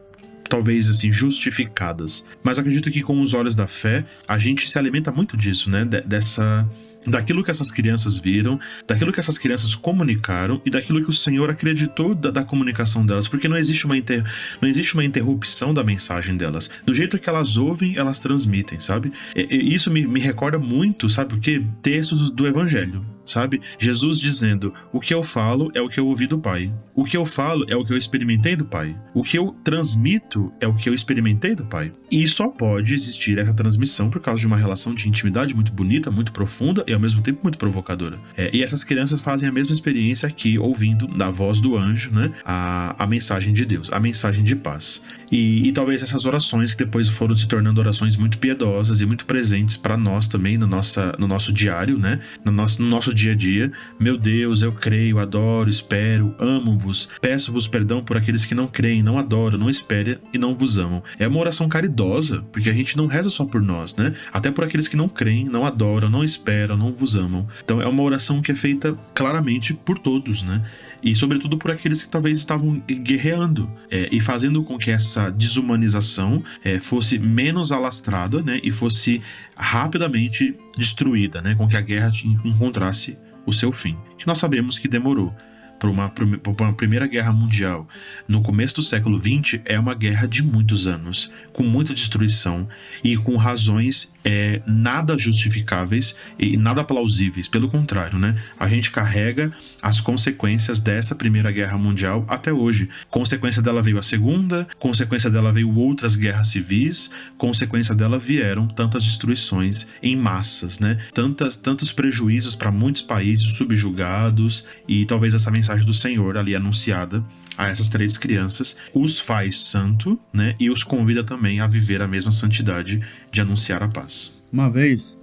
talvez 0.50 0.90
assim 0.90 1.10
justificadas. 1.10 2.24
Mas 2.42 2.58
acredito 2.58 2.90
que 2.90 3.00
com 3.00 3.22
os 3.22 3.32
olhos 3.32 3.54
da 3.54 3.66
fé 3.66 4.04
a 4.28 4.36
gente 4.36 4.68
se 4.68 4.78
alimenta 4.78 5.10
muito 5.10 5.36
disso, 5.36 5.70
né? 5.70 5.84
De, 5.84 6.02
dessa 6.02 6.68
daquilo 7.06 7.42
que 7.42 7.50
essas 7.50 7.70
crianças 7.70 8.18
viram, 8.18 8.60
daquilo 8.86 9.10
que 9.10 9.18
essas 9.18 9.38
crianças 9.38 9.74
comunicaram 9.74 10.60
e 10.66 10.70
daquilo 10.70 11.02
que 11.02 11.08
o 11.08 11.14
Senhor 11.14 11.48
acreditou 11.48 12.14
da, 12.14 12.30
da 12.30 12.44
comunicação 12.44 13.06
delas, 13.06 13.26
porque 13.26 13.48
não 13.48 13.56
existe, 13.56 13.86
uma 13.86 13.96
inter, 13.96 14.22
não 14.60 14.68
existe 14.68 14.92
uma 14.92 15.04
interrupção 15.04 15.72
da 15.72 15.82
mensagem 15.82 16.36
delas. 16.36 16.68
Do 16.84 16.92
jeito 16.92 17.18
que 17.18 17.28
elas 17.28 17.56
ouvem, 17.56 17.96
elas 17.96 18.18
transmitem, 18.18 18.78
sabe? 18.80 19.12
E, 19.34 19.46
e 19.50 19.74
isso 19.74 19.90
me, 19.90 20.06
me 20.06 20.20
recorda 20.20 20.58
muito, 20.58 21.08
sabe 21.08 21.34
o 21.36 21.40
que? 21.40 21.64
Textos 21.80 22.30
do 22.30 22.46
Evangelho 22.46 23.02
sabe? 23.30 23.60
Jesus 23.78 24.18
dizendo: 24.18 24.72
O 24.92 25.00
que 25.00 25.14
eu 25.14 25.22
falo 25.22 25.70
é 25.74 25.80
o 25.80 25.88
que 25.88 25.98
eu 25.98 26.06
ouvi 26.06 26.26
do 26.26 26.38
Pai. 26.38 26.72
O 26.94 27.04
que 27.04 27.16
eu 27.16 27.24
falo 27.24 27.64
é 27.68 27.76
o 27.76 27.84
que 27.84 27.92
eu 27.92 27.96
experimentei 27.96 28.56
do 28.56 28.64
Pai. 28.64 28.94
O 29.14 29.22
que 29.22 29.38
eu 29.38 29.56
transmito 29.64 30.52
é 30.60 30.66
o 30.66 30.74
que 30.74 30.88
eu 30.88 30.94
experimentei 30.94 31.54
do 31.54 31.64
Pai. 31.64 31.92
E 32.10 32.26
só 32.28 32.48
pode 32.48 32.94
existir 32.94 33.38
essa 33.38 33.54
transmissão 33.54 34.10
por 34.10 34.20
causa 34.20 34.40
de 34.40 34.46
uma 34.46 34.56
relação 34.56 34.94
de 34.94 35.08
intimidade 35.08 35.54
muito 35.54 35.72
bonita, 35.72 36.10
muito 36.10 36.32
profunda 36.32 36.84
e 36.86 36.92
ao 36.92 37.00
mesmo 37.00 37.22
tempo 37.22 37.40
muito 37.42 37.58
provocadora. 37.58 38.18
É, 38.36 38.50
e 38.52 38.62
essas 38.62 38.84
crianças 38.84 39.20
fazem 39.20 39.48
a 39.48 39.52
mesma 39.52 39.72
experiência 39.72 40.28
aqui, 40.28 40.58
ouvindo 40.58 41.06
da 41.06 41.30
voz 41.30 41.60
do 41.60 41.76
anjo, 41.76 42.10
né? 42.12 42.32
A, 42.44 43.02
a 43.02 43.06
mensagem 43.06 43.52
de 43.52 43.64
Deus, 43.64 43.90
a 43.92 44.00
mensagem 44.00 44.44
de 44.44 44.56
paz. 44.56 45.02
E, 45.30 45.68
e, 45.68 45.72
talvez 45.72 46.02
essas 46.02 46.26
orações 46.26 46.74
que 46.74 46.84
depois 46.84 47.08
foram 47.08 47.36
se 47.36 47.46
tornando 47.46 47.80
orações 47.80 48.16
muito 48.16 48.38
piedosas 48.38 49.00
e 49.00 49.06
muito 49.06 49.24
presentes 49.24 49.76
para 49.76 49.96
nós 49.96 50.26
também 50.26 50.58
no, 50.58 50.66
nossa, 50.66 51.14
no 51.18 51.28
nosso 51.28 51.52
diário, 51.52 51.98
né? 51.98 52.20
No 52.44 52.50
nosso, 52.50 52.82
no 52.82 52.88
nosso 52.88 53.14
dia 53.14 53.32
a 53.32 53.36
dia. 53.36 53.70
Meu 53.98 54.18
Deus, 54.18 54.62
eu 54.62 54.72
creio, 54.72 55.18
adoro, 55.18 55.70
espero, 55.70 56.34
amo-vos, 56.38 57.08
peço-vos 57.20 57.68
perdão 57.68 58.02
por 58.02 58.16
aqueles 58.16 58.44
que 58.44 58.54
não 58.54 58.66
creem, 58.66 59.02
não 59.02 59.18
adoram, 59.18 59.58
não 59.58 59.70
esperam 59.70 60.16
e 60.32 60.38
não 60.38 60.54
vos 60.54 60.78
amam. 60.78 61.02
É 61.18 61.28
uma 61.28 61.38
oração 61.38 61.68
caridosa, 61.68 62.42
porque 62.52 62.68
a 62.68 62.72
gente 62.72 62.96
não 62.96 63.06
reza 63.06 63.30
só 63.30 63.44
por 63.44 63.62
nós, 63.62 63.94
né? 63.94 64.14
Até 64.32 64.50
por 64.50 64.64
aqueles 64.64 64.88
que 64.88 64.96
não 64.96 65.08
creem, 65.08 65.44
não 65.44 65.64
adoram, 65.64 66.10
não 66.10 66.24
esperam, 66.24 66.76
não 66.76 66.92
vos 66.92 67.16
amam. 67.16 67.46
Então 67.62 67.80
é 67.80 67.86
uma 67.86 68.02
oração 68.02 68.42
que 68.42 68.52
é 68.52 68.56
feita 68.56 68.96
claramente 69.14 69.74
por 69.74 69.98
todos, 69.98 70.42
né? 70.42 70.62
E 71.02 71.14
sobretudo 71.14 71.56
por 71.56 71.70
aqueles 71.70 72.02
que 72.02 72.08
talvez 72.08 72.38
estavam 72.38 72.82
guerreando 72.88 73.70
é, 73.90 74.08
e 74.12 74.20
fazendo 74.20 74.62
com 74.62 74.78
que 74.78 74.90
essa 74.90 75.30
desumanização 75.30 76.42
é, 76.64 76.80
fosse 76.80 77.18
menos 77.18 77.72
alastrada 77.72 78.42
né, 78.42 78.60
e 78.62 78.70
fosse 78.70 79.22
rapidamente 79.56 80.56
destruída, 80.76 81.40
né, 81.40 81.54
com 81.54 81.66
que 81.66 81.76
a 81.76 81.80
guerra 81.80 82.12
encontrasse 82.44 83.16
o 83.46 83.52
seu 83.52 83.72
fim, 83.72 83.96
que 84.18 84.26
nós 84.26 84.38
sabemos 84.38 84.78
que 84.78 84.88
demorou. 84.88 85.34
Para 85.78 85.88
uma, 85.88 86.10
pra 86.10 86.26
uma 86.66 86.74
Primeira 86.74 87.06
Guerra 87.06 87.32
Mundial 87.32 87.88
no 88.28 88.42
começo 88.42 88.74
do 88.74 88.82
século 88.82 89.18
XX 89.18 89.62
é 89.64 89.80
uma 89.80 89.94
guerra 89.94 90.26
de 90.26 90.42
muitos 90.42 90.86
anos, 90.86 91.32
com 91.54 91.62
muita 91.62 91.94
destruição 91.94 92.68
e 93.02 93.16
com 93.16 93.34
razões 93.36 94.12
é, 94.24 94.62
nada 94.66 95.16
justificáveis 95.16 96.16
e 96.38 96.56
nada 96.56 96.84
plausíveis. 96.84 97.48
Pelo 97.48 97.68
contrário, 97.68 98.18
né? 98.18 98.36
A 98.58 98.68
gente 98.68 98.90
carrega 98.90 99.52
as 99.82 100.00
consequências 100.00 100.80
dessa 100.80 101.14
Primeira 101.14 101.50
Guerra 101.50 101.78
Mundial 101.78 102.24
até 102.28 102.52
hoje. 102.52 102.88
Consequência 103.08 103.62
dela 103.62 103.82
veio 103.82 103.98
a 103.98 104.02
Segunda, 104.02 104.66
consequência 104.78 105.30
dela 105.30 105.52
veio 105.52 105.74
outras 105.74 106.16
guerras 106.16 106.48
civis, 106.48 107.10
consequência 107.38 107.94
dela 107.94 108.18
vieram 108.18 108.66
tantas 108.66 109.04
destruições 109.04 109.86
em 110.02 110.16
massas, 110.16 110.80
né? 110.80 110.98
Tantas, 111.14 111.56
tantos 111.56 111.92
prejuízos 111.92 112.54
para 112.54 112.70
muitos 112.70 113.02
países 113.02 113.52
subjugados 113.56 114.64
e 114.88 115.04
talvez 115.06 115.34
essa 115.34 115.50
mensagem 115.50 115.86
do 115.86 115.94
Senhor 115.94 116.36
ali 116.36 116.54
anunciada 116.54 117.24
a 117.56 117.68
essas 117.68 117.88
três 117.90 118.16
crianças, 118.16 118.76
os 118.94 119.20
faz 119.20 119.60
santo, 119.60 120.18
né? 120.32 120.54
E 120.58 120.70
os 120.70 120.82
convida 120.82 121.22
também 121.22 121.60
a 121.60 121.66
viver 121.66 122.00
a 122.00 122.08
mesma 122.08 122.32
santidade 122.32 123.02
de 123.30 123.40
anunciar 123.40 123.82
a 123.82 123.88
paz. 123.88 124.09
Uma 124.52 124.68
vez, 124.68 125.16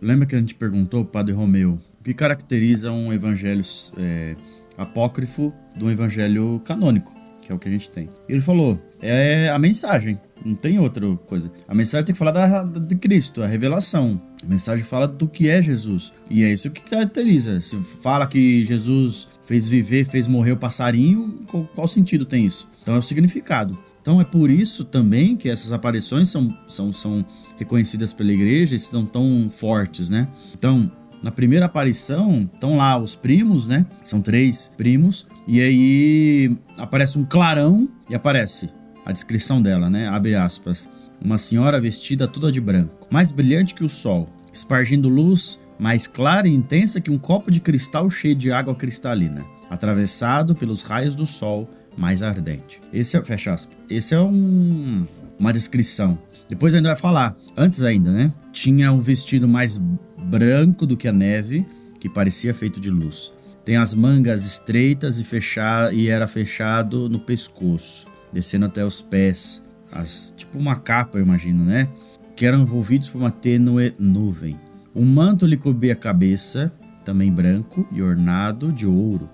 lembra 0.00 0.26
que 0.26 0.34
a 0.34 0.38
gente 0.38 0.54
perguntou, 0.54 1.04
Padre 1.04 1.34
Romeu, 1.34 1.78
o 2.00 2.02
que 2.02 2.14
caracteriza 2.14 2.90
um 2.90 3.12
evangelho 3.12 3.62
é, 3.98 4.34
apócrifo 4.76 5.52
de 5.76 5.84
um 5.84 5.90
evangelho 5.90 6.60
canônico, 6.64 7.14
que 7.44 7.52
é 7.52 7.54
o 7.54 7.58
que 7.58 7.68
a 7.68 7.70
gente 7.70 7.90
tem? 7.90 8.08
Ele 8.26 8.40
falou, 8.40 8.80
é 9.02 9.50
a 9.50 9.58
mensagem, 9.58 10.18
não 10.42 10.54
tem 10.54 10.78
outra 10.78 11.14
coisa. 11.26 11.52
A 11.68 11.74
mensagem 11.74 12.06
tem 12.06 12.14
que 12.14 12.18
falar 12.18 12.30
da, 12.30 12.62
de 12.62 12.96
Cristo, 12.96 13.42
a 13.42 13.46
revelação. 13.46 14.18
A 14.42 14.46
mensagem 14.46 14.82
fala 14.82 15.06
do 15.06 15.28
que 15.28 15.50
é 15.50 15.60
Jesus. 15.60 16.10
E 16.30 16.42
é 16.42 16.50
isso 16.50 16.70
que 16.70 16.80
caracteriza. 16.80 17.60
Se 17.60 17.76
fala 17.82 18.26
que 18.26 18.64
Jesus 18.64 19.28
fez 19.42 19.68
viver, 19.68 20.06
fez 20.06 20.26
morrer 20.26 20.52
o 20.52 20.56
passarinho, 20.56 21.44
qual, 21.46 21.68
qual 21.74 21.86
sentido 21.86 22.24
tem 22.24 22.46
isso? 22.46 22.66
Então 22.80 22.94
é 22.94 22.98
o 22.98 23.02
significado. 23.02 23.78
Então 24.00 24.20
é 24.20 24.24
por 24.24 24.50
isso 24.50 24.84
também 24.84 25.36
que 25.36 25.48
essas 25.48 25.72
aparições 25.72 26.28
são, 26.28 26.56
são, 26.66 26.92
são 26.92 27.24
reconhecidas 27.58 28.12
pela 28.12 28.32
igreja 28.32 28.74
e 28.74 28.76
estão 28.76 29.04
tão 29.04 29.50
fortes, 29.50 30.08
né? 30.08 30.28
Então, 30.56 30.90
na 31.22 31.30
primeira 31.30 31.66
aparição, 31.66 32.48
estão 32.52 32.76
lá 32.76 32.98
os 32.98 33.14
primos, 33.14 33.66
né? 33.66 33.84
São 34.02 34.20
três 34.20 34.70
primos. 34.76 35.26
E 35.46 35.60
aí 35.60 36.56
aparece 36.78 37.18
um 37.18 37.24
clarão 37.24 37.88
e 38.08 38.14
aparece 38.14 38.70
a 39.04 39.12
descrição 39.12 39.60
dela, 39.60 39.90
né? 39.90 40.08
Abre 40.08 40.34
aspas. 40.34 40.88
Uma 41.22 41.36
senhora 41.36 41.78
vestida 41.78 42.26
toda 42.26 42.50
de 42.50 42.60
branco, 42.60 43.06
mais 43.10 43.30
brilhante 43.30 43.74
que 43.74 43.84
o 43.84 43.88
sol, 43.88 44.28
espargindo 44.50 45.08
luz 45.08 45.58
mais 45.80 46.06
clara 46.06 46.46
e 46.46 46.54
intensa 46.54 47.00
que 47.00 47.10
um 47.10 47.18
copo 47.18 47.50
de 47.50 47.58
cristal 47.58 48.10
cheio 48.10 48.34
de 48.34 48.52
água 48.52 48.74
cristalina, 48.74 49.46
atravessado 49.70 50.54
pelos 50.54 50.82
raios 50.82 51.14
do 51.14 51.24
sol 51.24 51.68
mais 52.00 52.22
ardente. 52.22 52.80
Esse 52.92 53.16
é, 53.16 53.22
fecha 53.22 53.52
aspas. 53.52 53.76
Esse 53.88 54.14
é 54.14 54.20
um, 54.20 55.06
uma 55.38 55.52
descrição. 55.52 56.18
Depois 56.48 56.74
ainda 56.74 56.88
vai 56.88 56.98
falar, 56.98 57.36
antes 57.56 57.84
ainda, 57.84 58.10
né? 58.10 58.32
Tinha 58.52 58.90
um 58.92 58.98
vestido 58.98 59.46
mais 59.46 59.78
branco 60.18 60.86
do 60.86 60.96
que 60.96 61.06
a 61.06 61.12
neve, 61.12 61.64
que 62.00 62.08
parecia 62.08 62.54
feito 62.54 62.80
de 62.80 62.90
luz. 62.90 63.32
Tem 63.64 63.76
as 63.76 63.94
mangas 63.94 64.44
estreitas 64.44 65.20
e, 65.20 65.24
fechar, 65.24 65.94
e 65.94 66.08
era 66.08 66.26
fechado 66.26 67.08
no 67.08 67.20
pescoço 67.20 68.10
descendo 68.32 68.66
até 68.66 68.84
os 68.84 69.00
pés, 69.00 69.62
as, 69.92 70.32
tipo 70.36 70.58
uma 70.58 70.76
capa, 70.76 71.18
eu 71.18 71.22
imagino, 71.22 71.64
né? 71.64 71.88
Que 72.36 72.46
eram 72.46 72.62
envolvidos 72.62 73.08
por 73.08 73.18
uma 73.18 73.30
tênue 73.30 73.92
nuvem. 73.98 74.58
Um 74.94 75.04
manto 75.04 75.46
lhe 75.46 75.56
cobria 75.56 75.92
a 75.92 75.96
cabeça, 75.96 76.72
também 77.04 77.32
branco 77.32 77.86
e 77.90 78.02
ornado 78.02 78.72
de 78.72 78.86
ouro, 78.86 79.28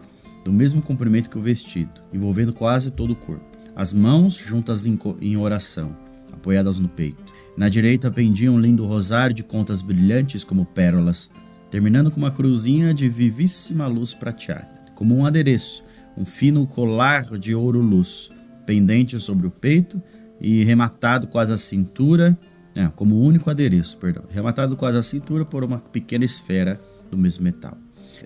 do 0.46 0.52
mesmo 0.52 0.80
comprimento 0.80 1.28
que 1.28 1.36
o 1.36 1.42
vestido, 1.42 2.00
envolvendo 2.12 2.52
quase 2.52 2.92
todo 2.92 3.12
o 3.12 3.16
corpo. 3.16 3.44
As 3.74 3.92
mãos 3.92 4.36
juntas 4.36 4.86
em, 4.86 5.36
oração, 5.36 5.96
apoiadas 6.32 6.78
no 6.78 6.88
peito. 6.88 7.20
Na 7.56 7.68
direita 7.68 8.12
pendia 8.12 8.50
um 8.52 8.60
lindo 8.60 8.86
rosário 8.86 9.34
de 9.34 9.42
contas 9.42 9.82
brilhantes 9.82 10.44
como 10.44 10.64
pérolas, 10.64 11.32
terminando 11.68 12.12
com 12.12 12.18
uma 12.18 12.30
cruzinha 12.30 12.94
de 12.94 13.08
vivíssima 13.08 13.88
luz 13.88 14.14
prateada, 14.14 14.68
como 14.94 15.16
um 15.16 15.26
adereço, 15.26 15.82
um 16.16 16.24
fino 16.24 16.64
colar 16.64 17.24
de 17.36 17.52
ouro 17.52 17.80
luz, 17.80 18.30
pendente 18.64 19.18
sobre 19.18 19.48
o 19.48 19.50
peito 19.50 20.00
e 20.40 20.62
rematado 20.62 21.26
quase 21.26 21.52
a 21.52 21.58
cintura, 21.58 22.38
é, 22.76 22.86
como 22.94 23.20
único 23.20 23.50
adereço, 23.50 23.98
perdão, 23.98 24.22
rematado 24.30 24.76
quase 24.76 24.96
a 24.96 25.02
cintura 25.02 25.44
por 25.44 25.64
uma 25.64 25.80
pequena 25.80 26.24
esfera 26.24 26.80
do 27.10 27.18
mesmo 27.18 27.42
metal. 27.42 27.76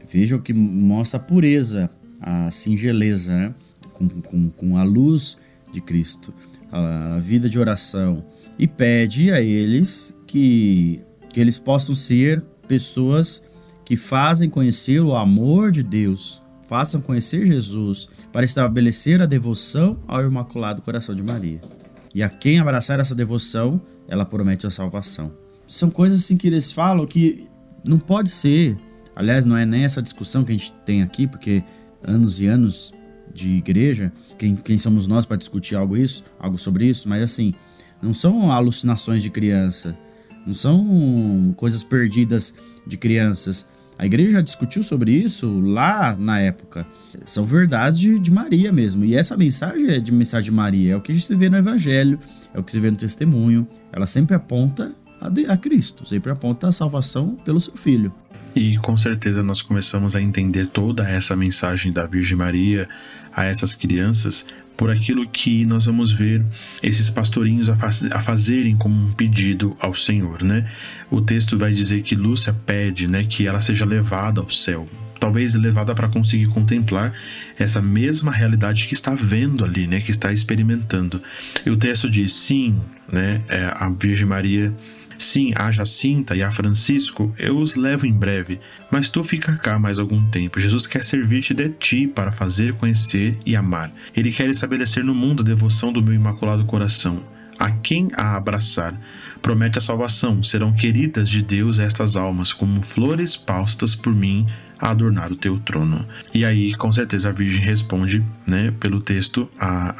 Vejam 0.07 0.39
que 0.39 0.53
mostra 0.53 1.19
a 1.19 1.23
pureza, 1.23 1.91
a 2.21 2.51
singeleza, 2.51 3.33
né? 3.35 3.55
com, 3.93 4.09
com, 4.09 4.51
com 4.51 4.77
a 4.77 4.83
luz 4.83 5.37
de 5.73 5.81
Cristo, 5.81 6.33
a 6.71 7.19
vida 7.19 7.49
de 7.49 7.59
oração, 7.59 8.25
e 8.59 8.67
pede 8.67 9.31
a 9.31 9.41
eles 9.41 10.15
que, 10.27 11.01
que 11.33 11.41
eles 11.41 11.59
possam 11.59 11.95
ser 11.95 12.43
pessoas 12.69 13.43
que 13.85 13.97
fazem 13.97 14.49
conhecer 14.49 15.01
o 15.01 15.15
amor 15.15 15.73
de 15.73 15.83
Deus 15.83 16.41
façam 16.71 17.01
conhecer 17.01 17.45
Jesus 17.45 18.09
para 18.31 18.45
estabelecer 18.45 19.21
a 19.21 19.27
devoção 19.27 19.99
ao 20.07 20.23
Imaculado 20.23 20.81
Coração 20.81 21.17
de 21.17 21.23
Maria. 21.25 21.61
E 22.15 22.23
a 22.23 22.29
quem 22.29 22.61
abraçar 22.61 23.01
essa 23.01 23.13
devoção, 23.13 23.83
ela 24.07 24.25
promete 24.25 24.69
a 24.69 24.71
salvação. 24.71 25.33
São 25.67 25.91
coisas 25.91 26.21
assim 26.21 26.37
que 26.37 26.47
eles 26.47 26.71
falam 26.71 27.05
que 27.07 27.49
não 27.85 27.99
pode 27.99 28.31
ser. 28.31 28.79
Aliás, 29.17 29.45
não 29.45 29.57
é 29.57 29.67
nem 29.67 29.83
essa 29.83 30.01
discussão 30.01 30.45
que 30.45 30.53
a 30.53 30.57
gente 30.57 30.73
tem 30.87 31.03
aqui, 31.03 31.27
porque 31.27 31.65
anos 32.03 32.41
e 32.41 32.47
anos 32.47 32.93
de 33.33 33.51
igreja, 33.51 34.13
quem, 34.39 34.57
quem 34.57 34.79
somos 34.79 35.07
nós 35.07 35.25
para 35.25 35.37
discutir 35.37 35.77
algo 35.77 35.97
isso, 35.97 36.25
algo 36.39 36.59
sobre 36.59 36.87
isso, 36.87 37.09
mas 37.09 37.23
assim, 37.23 37.55
não 38.03 38.13
são 38.13 38.51
alucinações 38.51 39.23
de 39.23 39.31
criança, 39.31 39.97
não 40.47 40.55
são 40.55 41.55
coisas 41.57 41.83
perdidas 41.85 42.55
de 42.87 42.97
crianças, 42.97 43.67
a 44.01 44.07
igreja 44.07 44.33
já 44.33 44.41
discutiu 44.41 44.83
sobre 44.83 45.13
isso 45.13 45.61
lá 45.61 46.17
na 46.17 46.41
época. 46.41 46.87
São 47.27 47.45
verdades 47.45 48.01
de, 48.01 48.19
de, 48.19 48.31
Maria 48.31 48.73
mesmo. 48.73 49.05
E 49.05 49.15
essa 49.15 49.37
mensagem 49.37 49.91
é 49.91 50.01
de 50.01 50.11
mensagem 50.11 50.47
de 50.47 50.57
Maria. 50.57 50.95
É 50.95 50.97
o 50.97 51.03
que 51.03 51.13
a 51.13 51.15
gente 51.15 51.35
vê 51.35 51.51
no 51.51 51.59
Evangelho, 51.59 52.19
é 52.55 52.59
o 52.59 52.65
que 52.65 52.73
se 52.73 52.81
vê 52.81 52.91
no 52.91 52.97
testemunho. 52.97 53.69
Ela 53.93 54.07
sempre 54.07 54.35
aponta 54.35 54.91
a, 55.21 55.29
de, 55.29 55.47
a 55.47 55.57
Cristo, 55.57 56.07
sempre 56.07 56.33
aponta 56.33 56.69
a 56.69 56.73
salvação 56.73 57.37
pelo 57.45 57.61
seu 57.61 57.77
filho. 57.77 58.13
E 58.55 58.77
com 58.79 58.97
certeza 58.99 59.43
nós 59.43 59.63
começamos 59.63 60.17
a 60.17 60.23
entender 60.23 60.67
toda 60.67 61.09
essa 61.09 61.37
mensagem 61.37 61.93
da 61.93 62.07
Virgem 62.07 62.37
Maria 62.37 62.89
a 63.33 63.45
essas 63.45 63.75
crianças 63.75 64.45
por 64.77 64.91
aquilo 64.91 65.29
que 65.29 65.67
nós 65.67 65.85
vamos 65.85 66.11
ver 66.11 66.43
esses 66.83 67.11
pastorinhos 67.11 67.69
a, 67.69 67.77
faz, 67.77 68.03
a, 68.11 68.21
fazerem 68.23 68.77
como 68.79 68.95
um 68.95 69.13
pedido 69.13 69.77
ao 69.79 69.95
Senhor, 69.95 70.43
né? 70.43 70.67
O 71.11 71.21
texto 71.21 71.59
vai 71.59 71.71
dizer 71.71 72.03
que 72.03 72.15
Lúcia 72.15 72.57
pede, 72.65 73.07
né, 73.07 73.25
que 73.29 73.47
ela 73.47 73.61
seja 73.61 73.85
levada 73.85 74.41
ao 74.41 74.49
céu, 74.49 74.89
talvez 75.21 75.55
levada 75.55 75.95
para 75.95 76.09
conseguir 76.09 76.47
contemplar 76.47 77.13
essa 77.59 77.83
mesma 77.83 78.33
realidade 78.33 78.87
que 78.87 78.95
está 78.95 79.15
vendo 79.15 79.67
ali, 79.67 79.87
né, 79.87 80.01
que 80.01 80.11
está 80.11 80.33
experimentando. 80.33 81.23
E 81.65 81.69
o 81.69 81.77
texto 81.77 82.09
diz: 82.09 82.33
sim, 82.33 82.81
né, 83.13 83.43
é, 83.49 83.67
a 83.67 83.91
Virgem 83.91 84.27
Maria 84.27 84.75
Sim, 85.21 85.53
a 85.55 85.71
Jacinta 85.71 86.35
e 86.35 86.43
a 86.43 86.51
Francisco 86.51 87.31
eu 87.39 87.59
os 87.59 87.75
levo 87.75 88.07
em 88.07 88.13
breve, 88.13 88.59
mas 88.91 89.11
tu 89.11 89.23
fica 89.23 89.55
cá 89.55 89.79
mais 89.79 89.99
algum 89.99 90.25
tempo. 90.31 90.59
Jesus 90.59 90.87
quer 90.87 91.05
servir-te 91.05 91.53
de 91.53 91.69
ti 91.69 92.07
para 92.07 92.33
fazer 92.33 92.73
conhecer 92.73 93.37
e 93.45 93.55
amar. 93.55 93.93
Ele 94.17 94.33
quer 94.33 94.49
estabelecer 94.49 95.05
no 95.05 95.15
mundo 95.15 95.43
a 95.43 95.47
devoção 95.47 95.93
do 95.93 96.03
meu 96.03 96.15
imaculado 96.15 96.65
coração. 96.65 97.23
A 97.61 97.71
quem 97.71 98.09
a 98.17 98.37
abraçar, 98.37 98.99
promete 99.43 99.77
a 99.77 99.83
salvação. 99.83 100.43
Serão 100.43 100.73
queridas 100.73 101.29
de 101.29 101.43
Deus 101.43 101.79
estas 101.79 102.17
almas, 102.17 102.55
como 102.55 102.81
flores 102.81 103.37
paustas 103.37 103.95
por 103.95 104.15
mim 104.15 104.47
a 104.79 104.89
adornar 104.89 105.31
o 105.31 105.37
teu 105.37 105.59
trono. 105.59 106.07
E 106.33 106.43
aí, 106.43 106.75
com 106.75 106.91
certeza, 106.91 107.29
a 107.29 107.33
Virgem 107.33 107.61
responde, 107.61 108.25
né, 108.47 108.73
pelo 108.81 108.99
texto, 108.99 109.47
a, 109.61 109.95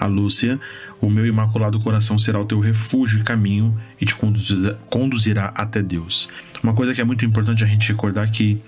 a, 0.00 0.04
a 0.04 0.06
Lúcia: 0.08 0.58
O 1.00 1.08
meu 1.08 1.24
imaculado 1.24 1.78
coração 1.78 2.18
será 2.18 2.40
o 2.40 2.44
teu 2.44 2.58
refúgio 2.58 3.20
e 3.20 3.22
caminho 3.22 3.78
e 4.00 4.04
te 4.04 4.14
conduzirá, 4.16 4.74
conduzirá 4.90 5.52
até 5.54 5.80
Deus. 5.80 6.28
Uma 6.60 6.74
coisa 6.74 6.92
que 6.92 7.00
é 7.00 7.04
muito 7.04 7.24
importante 7.24 7.62
a 7.62 7.68
gente 7.68 7.88
recordar 7.92 8.28
que 8.32 8.60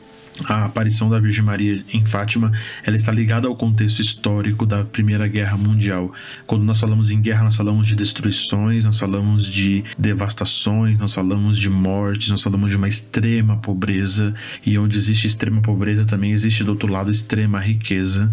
a 0.47 0.65
aparição 0.65 1.09
da 1.09 1.19
Virgem 1.19 1.45
Maria 1.45 1.83
em 1.93 2.05
Fátima, 2.05 2.53
ela 2.85 2.97
está 2.97 3.13
ligada 3.13 3.49
ao 3.49 3.57
contexto 3.57 4.01
histórico 4.01 4.67
da 4.67 4.85
Primeira 4.85 5.27
Guerra 5.27 5.57
Mundial. 5.57 6.13
Quando 6.47 6.65
nós 6.65 6.81
falamos 6.81 7.11
em 7.11 7.21
guerra, 7.21 7.45
nós 7.45 7.57
falamos 7.57 7.87
de 7.87 7.97
destruições, 7.97 8.85
nós 8.85 8.99
falamos 8.99 9.47
de 9.47 9.85
devastações, 9.99 10.99
nós 10.99 11.13
falamos 11.13 11.59
de 11.59 11.69
mortes, 11.69 12.31
nós 12.31 12.43
falamos 12.43 12.71
de 12.71 12.77
uma 12.77 12.89
extrema 12.89 13.57
pobreza, 13.57 14.35
e 14.65 14.79
onde 14.79 14.97
existe 14.97 15.27
extrema 15.27 15.61
pobreza 15.63 16.05
também 16.05 16.33
existe 16.33 16.65
do 16.65 16.73
outro 16.73 16.91
lado 16.91 17.11
extrema 17.11 17.59
riqueza. 17.59 18.31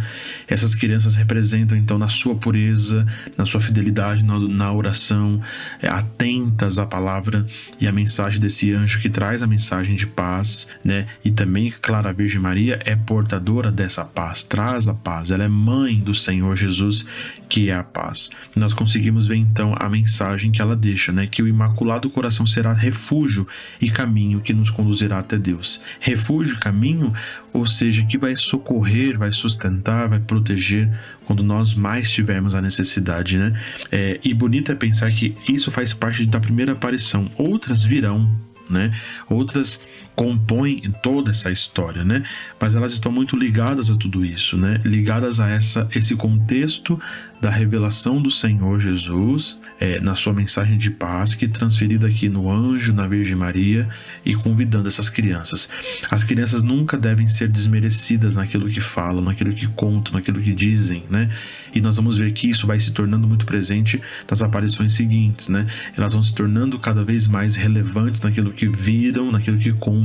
Essas 0.48 0.76
crianças 0.76 1.16
representam 1.16 1.78
então 1.78 1.98
na 1.98 2.10
sua 2.10 2.36
pureza, 2.36 3.06
na 3.38 3.46
sua 3.46 3.62
fidelidade 3.62 4.24
na, 4.24 4.72
oração, 4.74 5.42
é, 5.82 5.88
atentas 5.88 6.80
à 6.80 6.86
palavra 6.86 7.46
e 7.80 7.88
à 7.88 7.92
mensagem 7.92 8.40
desse 8.40 8.74
anjo 8.74 9.00
que 9.00 9.10
traz 9.10 9.42
a 9.42 9.48
mensagem 9.48 9.96
de 9.96 10.08
paz, 10.08 10.68
né? 10.84 11.08
E 11.24 11.32
também, 11.32 11.72
claro, 11.82 11.95
a 12.04 12.12
Virgem 12.12 12.42
Maria, 12.42 12.80
é 12.84 12.96
portadora 12.96 13.72
dessa 13.72 14.04
paz, 14.04 14.44
traz 14.44 14.88
a 14.88 14.94
paz. 14.94 15.32
Ela 15.32 15.44
é 15.44 15.48
mãe 15.48 16.00
do 16.00 16.14
Senhor 16.14 16.56
Jesus, 16.56 17.06
que 17.48 17.70
é 17.70 17.76
a 17.76 17.84
paz. 17.84 18.30
Nós 18.56 18.74
conseguimos 18.74 19.28
ver 19.28 19.36
então 19.36 19.76
a 19.80 19.90
mensagem 19.90 20.52
que 20.52 20.62
ela 20.62 20.76
deixa, 20.76 21.12
né? 21.12 21.28
Que 21.28 21.42
o 21.42 21.48
Imaculado 21.48 22.10
Coração 22.10 22.46
será 22.46 22.74
refúgio 22.74 23.48
e 23.80 23.90
caminho 23.90 24.42
que 24.42 24.54
nos 24.54 24.70
conduzirá 24.70 25.20
até 25.20 25.38
Deus. 25.38 25.82
Refúgio 26.00 26.56
e 26.56 26.60
caminho, 26.60 27.14
ou 27.54 27.66
seja, 27.66 28.04
que 28.06 28.18
vai 28.18 28.36
socorrer, 28.36 29.18
vai 29.18 29.32
sustentar, 29.32 30.10
vai 30.10 30.20
proteger 30.20 30.92
quando 31.26 31.44
nós 31.44 31.74
mais 31.74 32.12
tivermos 32.12 32.56
a 32.56 32.62
necessidade, 32.62 33.38
né? 33.38 33.60
É, 33.92 34.20
e 34.24 34.34
bonito 34.34 34.72
é 34.72 34.76
pensar 34.76 35.12
que 35.12 35.36
isso 35.48 35.72
faz 35.72 35.94
parte 35.94 36.26
da 36.26 36.40
primeira 36.40 36.74
aparição. 36.74 37.30
Outras 37.38 37.84
virão, 37.84 38.30
né? 38.70 38.92
Outras 39.30 39.82
compõem 40.16 40.80
toda 41.04 41.32
essa 41.32 41.52
história, 41.52 42.04
né? 42.04 42.24
Mas 42.60 42.76
elas 42.76 42.94
estão 42.94 43.12
muito 43.12 43.36
ligadas 43.36 43.92
a 43.92 43.98
tudo 43.98 44.24
isso, 44.26 44.58
né? 44.58 44.80
Ligadas 44.84 45.40
a 45.40 45.50
essa 45.50 45.88
esse 45.94 46.16
contexto 46.16 47.00
da 47.42 47.50
revelação 47.50 48.22
do 48.22 48.32
Senhor 48.32 48.80
Jesus 48.80 49.60
é, 49.80 50.00
na 50.00 50.16
sua 50.16 50.34
mensagem 50.34 50.78
de 50.78 50.90
paz, 50.90 51.36
que 51.36 51.46
é 51.46 51.48
transferida 51.48 52.08
aqui 52.08 52.30
no 52.30 52.50
anjo, 52.50 52.94
na 52.94 53.08
Virgem 53.08 53.36
Maria 53.36 53.88
e 54.26 54.34
convidando 54.34 54.88
essas 54.88 55.10
crianças. 55.10 55.70
As 56.10 56.24
crianças 56.24 56.64
nunca 56.64 56.98
devem 56.98 57.28
ser 57.28 57.50
desmerecidas 57.50 58.36
naquilo 58.36 58.68
que 58.70 58.80
falam, 58.80 59.22
naquilo 59.22 59.54
que 59.54 59.68
contam, 59.68 60.14
naquilo 60.14 60.42
que 60.42 60.54
dizem, 60.54 61.04
né? 61.10 61.30
E 61.74 61.82
nós 61.82 61.98
vamos 61.98 62.18
ver 62.18 62.32
que 62.32 62.50
isso 62.50 62.66
vai 62.66 62.80
se 62.80 62.92
tornando 62.94 63.28
muito 63.28 63.46
presente 63.46 64.02
nas 64.30 64.42
aparições 64.42 64.94
seguintes, 64.94 65.50
né? 65.50 65.68
Elas 65.98 66.14
vão 66.14 66.24
se 66.24 66.34
tornando 66.34 66.80
cada 66.80 67.04
vez 67.04 67.28
mais 67.28 67.56
relevantes 67.56 68.22
naquilo 68.22 68.54
que 68.54 68.68
viram, 68.68 69.32
naquilo 69.32 69.58
que 69.60 69.74
contam. 69.74 70.05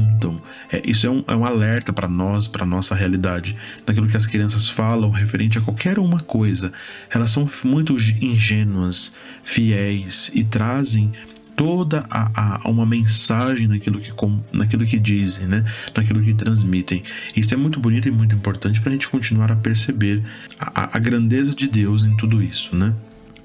É, 0.73 0.83
isso 0.85 1.07
é 1.07 1.11
um, 1.11 1.25
é 1.27 1.35
um 1.35 1.45
alerta 1.45 1.93
para 1.93 2.09
nós, 2.09 2.47
para 2.47 2.65
nossa 2.67 2.95
realidade, 2.95 3.57
naquilo 3.87 4.09
que 4.09 4.17
as 4.17 4.27
crianças 4.27 4.69
falam 4.69 5.11
referente 5.11 5.59
a 5.59 5.61
qualquer 5.61 5.99
uma 5.99 6.21
coisa. 6.21 6.73
Elas 7.11 7.31
são 7.31 7.49
muito 7.65 7.97
ingênuas, 8.21 9.13
fiéis 9.43 10.31
e 10.35 10.45
trazem 10.45 11.13
toda 11.61 12.07
a, 12.11 12.63
a, 12.65 12.71
uma 12.71 12.87
mensagem 12.87 13.69
naquilo 13.69 14.01
que, 14.01 14.11
naquilo 14.51 14.87
que 14.87 14.99
dizem, 14.99 15.47
né? 15.47 15.63
naquilo 15.95 16.23
que 16.23 16.33
transmitem. 16.33 17.03
Isso 17.37 17.53
é 17.53 17.57
muito 17.57 17.79
bonito 17.79 18.09
e 18.09 18.11
muito 18.11 18.35
importante 18.35 18.81
para 18.81 18.89
a 18.89 18.93
gente 18.93 19.07
continuar 19.11 19.53
a 19.53 19.57
perceber 19.57 20.23
a, 20.59 20.97
a, 20.97 20.99
grandeza 20.99 21.55
de 21.55 21.69
Deus 21.69 22.03
em 22.03 22.17
tudo 22.17 22.43
isso. 22.43 22.75
Né? 22.75 22.95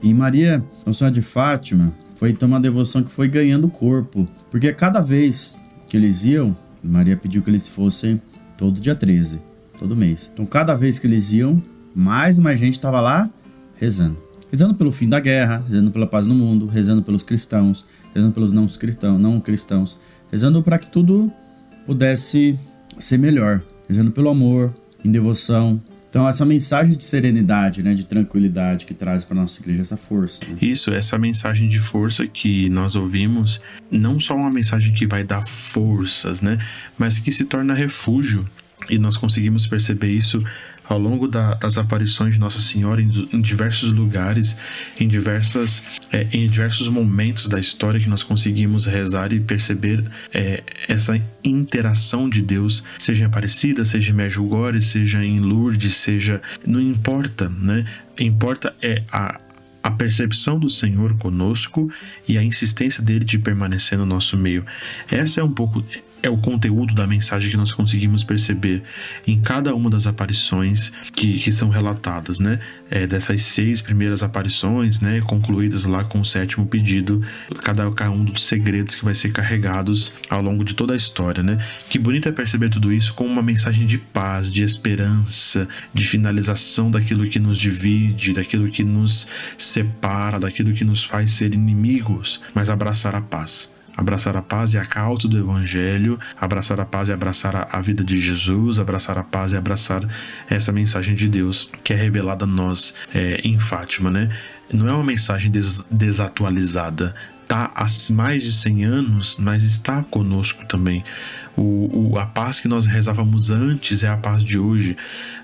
E 0.02 0.13
Maria, 0.13 0.63
Nossa 0.86 1.00
Senhora 1.00 1.13
de 1.13 1.22
Fátima, 1.22 1.94
foi 2.15 2.30
então 2.30 2.48
uma 2.48 2.60
devoção 2.60 3.04
que 3.04 3.12
foi 3.12 3.28
ganhando 3.28 3.68
corpo, 3.68 4.26
porque 4.50 4.72
cada 4.74 5.02
vez 5.02 5.54
que 5.95 5.97
eles 5.97 6.25
iam, 6.25 6.53
Maria 6.84 7.15
pediu 7.15 7.41
que 7.41 7.49
eles 7.49 7.69
fossem 7.69 8.21
todo 8.58 8.81
dia 8.81 8.93
13, 8.93 9.39
todo 9.79 9.95
mês. 9.95 10.29
Então 10.34 10.45
cada 10.45 10.75
vez 10.75 10.99
que 10.99 11.08
eles 11.08 11.31
iam, 11.31 11.63
mais 11.95 12.38
e 12.38 12.41
mais 12.41 12.60
gente 12.60 12.73
estava 12.73 12.99
lá 12.99 13.29
rezando. 13.77 14.17
Rezando 14.51 14.75
pelo 14.75 14.91
fim 14.91 15.08
da 15.08 15.21
guerra, 15.21 15.63
rezando 15.65 15.91
pela 15.91 16.05
paz 16.05 16.25
no 16.25 16.36
mundo, 16.36 16.65
rezando 16.65 17.01
pelos 17.01 17.23
cristãos, 17.23 17.86
rezando 18.13 18.34
pelos 18.34 18.51
não 18.51 18.67
cristãos, 18.67 19.21
não 19.21 19.39
cristãos, 19.39 19.97
rezando 20.29 20.62
para 20.62 20.77
que 20.77 20.91
tudo 20.91 21.31
pudesse 21.86 22.60
ser 22.99 23.17
melhor, 23.17 23.63
rezando 23.88 24.12
pelo 24.12 24.27
amor, 24.27 24.75
em 25.01 25.10
devoção. 25.10 25.81
Então 26.15 26.30
essa 26.30 26.45
mensagem 26.45 26.95
de 26.95 27.04
serenidade, 27.04 27.84
né, 27.84 27.93
de 27.93 28.06
tranquilidade 28.06 28.86
que 28.86 28.93
traz 28.93 29.25
para 29.25 29.36
nossa 29.36 29.60
igreja 29.60 29.82
essa 29.82 29.97
força. 29.97 30.45
Né? 30.45 30.56
Isso, 30.62 30.93
essa 30.93 31.17
mensagem 31.17 31.67
de 31.67 31.82
força 31.82 32.25
que 32.25 32.69
nós 32.69 32.95
ouvimos, 32.95 33.62
não 33.91 34.17
só 34.17 34.34
uma 34.34 34.49
mensagem 34.49 34.93
que 34.93 35.06
vai 35.06 35.25
dar 35.25 35.45
forças, 35.45 36.41
né, 36.41 36.58
mas 36.97 37.19
que 37.19 37.34
se 37.34 37.43
torna 37.43 37.73
refúgio. 37.73 38.47
E 38.89 38.97
nós 38.97 39.17
conseguimos 39.17 39.67
perceber 39.67 40.10
isso 40.10 40.41
ao 40.88 41.00
longo 41.00 41.28
da, 41.28 41.56
das 41.56 41.78
aparições 41.78 42.36
de 42.36 42.39
Nossa 42.39 42.60
Senhora 42.60 43.02
em, 43.02 43.28
em 43.34 43.41
diversos 43.41 43.91
lugares, 43.91 44.56
em, 45.00 45.08
diversas, 45.08 45.84
é, 46.12 46.28
em 46.32 46.48
diversos 46.50 46.88
momentos 46.88 47.48
da 47.48 47.60
história 47.60 48.00
que 48.00 48.10
nós 48.10 48.24
conseguimos 48.24 48.86
rezar 48.86 49.34
e 49.34 49.39
perceber 49.39 50.04
é, 50.34 50.63
essa 50.88 51.19
interação 51.43 52.30
de 52.30 52.41
Deus, 52.41 52.84
seja 52.98 53.24
em 53.24 53.28
Aparecida, 53.28 53.84
seja 53.84 54.12
em 54.12 54.15
Medjugorje, 54.15 54.82
seja 54.82 55.24
em 55.24 55.39
Lourdes, 55.39 55.95
seja. 55.98 56.41
Não 56.65 56.82
importa, 56.82 57.50
né? 57.50 57.86
Importa 58.19 58.74
é 58.82 59.04
a, 59.12 59.39
a 59.84 59.91
percepção 59.91 60.60
do 60.60 60.69
Senhor 60.69 61.15
conosco 61.17 61.91
e 62.28 62.38
a 62.38 62.43
insistência 62.43 63.04
dele 63.04 63.26
de 63.26 63.38
permanecer 63.38 63.98
no 63.98 64.06
nosso 64.06 64.38
meio. 64.38 64.65
Essa 65.12 65.41
é 65.41 65.43
um 65.43 65.52
pouco 65.52 65.84
é 66.25 66.29
o 66.29 66.38
conteúdo 66.38 66.95
da 66.95 67.05
mensagem 67.05 67.51
que 67.51 67.57
nós 67.57 67.71
conseguimos 67.71 68.23
perceber 68.23 68.81
em 69.27 69.39
cada 69.39 69.75
uma 69.75 69.89
das 69.89 70.07
aparições 70.07 70.91
que, 71.13 71.39
que 71.39 71.51
são 71.51 71.69
relatadas, 71.69 72.39
né? 72.39 72.59
É, 72.89 73.05
dessas 73.05 73.43
seis 73.43 73.81
primeiras 73.81 74.23
aparições, 74.23 75.01
né? 75.01 75.21
Concluídas 75.21 75.85
lá 75.85 76.03
com 76.03 76.19
o 76.19 76.25
sétimo 76.25 76.65
pedido, 76.65 77.21
cada, 77.61 77.89
um 78.09 78.23
dos 78.23 78.45
segredos 78.45 78.95
que 78.95 79.05
vai 79.05 79.13
ser 79.13 79.31
carregados 79.31 80.15
ao 80.27 80.41
longo 80.41 80.63
de 80.63 80.73
toda 80.73 80.93
a 80.93 80.97
história, 80.97 81.43
né? 81.43 81.63
Que 81.89 81.99
bonito 81.99 82.27
é 82.27 82.31
perceber 82.31 82.69
tudo 82.69 82.91
isso 82.91 83.13
como 83.13 83.29
uma 83.29 83.43
mensagem 83.43 83.85
de 83.85 83.99
paz, 83.99 84.51
de 84.51 84.63
esperança, 84.63 85.67
de 85.93 86.03
finalização 86.07 86.89
daquilo 86.89 87.27
que 87.29 87.39
nos 87.39 87.57
divide, 87.57 88.33
daquilo 88.33 88.69
que 88.69 88.83
nos 88.83 89.27
separa, 89.57 90.39
daquilo 90.39 90.73
que 90.73 90.83
nos 90.83 91.03
faz 91.03 91.31
ser 91.31 91.53
inimigos, 91.53 92.41
mas 92.53 92.69
abraçar 92.69 93.13
a 93.15 93.21
paz 93.21 93.74
abraçar 93.95 94.36
a 94.36 94.41
paz 94.41 94.73
e 94.73 94.77
a 94.77 94.86
causa 94.86 95.27
do 95.27 95.38
Evangelho, 95.38 96.19
abraçar 96.39 96.79
a 96.79 96.86
paz 96.86 97.10
e 97.10 97.13
abraçar 97.13 97.67
a, 97.71 97.81
vida 97.81 98.03
de 98.03 98.19
Jesus, 98.19 98.79
abraçar 98.79 99.17
a 99.17 99.23
paz 99.23 99.53
e 99.53 99.58
abraçar 99.58 100.03
essa 100.49 100.71
mensagem 100.71 101.15
de 101.15 101.27
Deus 101.27 101.69
que 101.84 101.93
é 101.93 101.95
revelada 101.95 102.45
a 102.45 102.47
nós 102.47 102.93
é, 103.13 103.39
em 103.43 103.60
Fátima, 103.60 104.10
né? 104.10 104.29
Não 104.73 104.88
é 104.88 104.93
uma 104.93 105.03
mensagem 105.03 105.51
des, 105.51 105.84
desatualizada, 105.91 107.15
está 107.43 107.71
há 107.75 107.86
mais 108.12 108.43
de 108.43 108.51
100 108.51 108.86
anos, 108.86 109.38
mas 109.39 109.63
está 109.63 110.03
conosco 110.03 110.65
também. 110.65 111.03
O, 111.55 112.13
o, 112.13 112.19
a 112.19 112.25
paz 112.25 112.60
que 112.60 112.67
nós 112.67 112.86
rezávamos 112.86 113.51
antes 113.51 114.03
é 114.03 114.10
a 114.10 114.17
paz 114.17 114.43
de 114.43 114.58
hoje. 114.58 114.97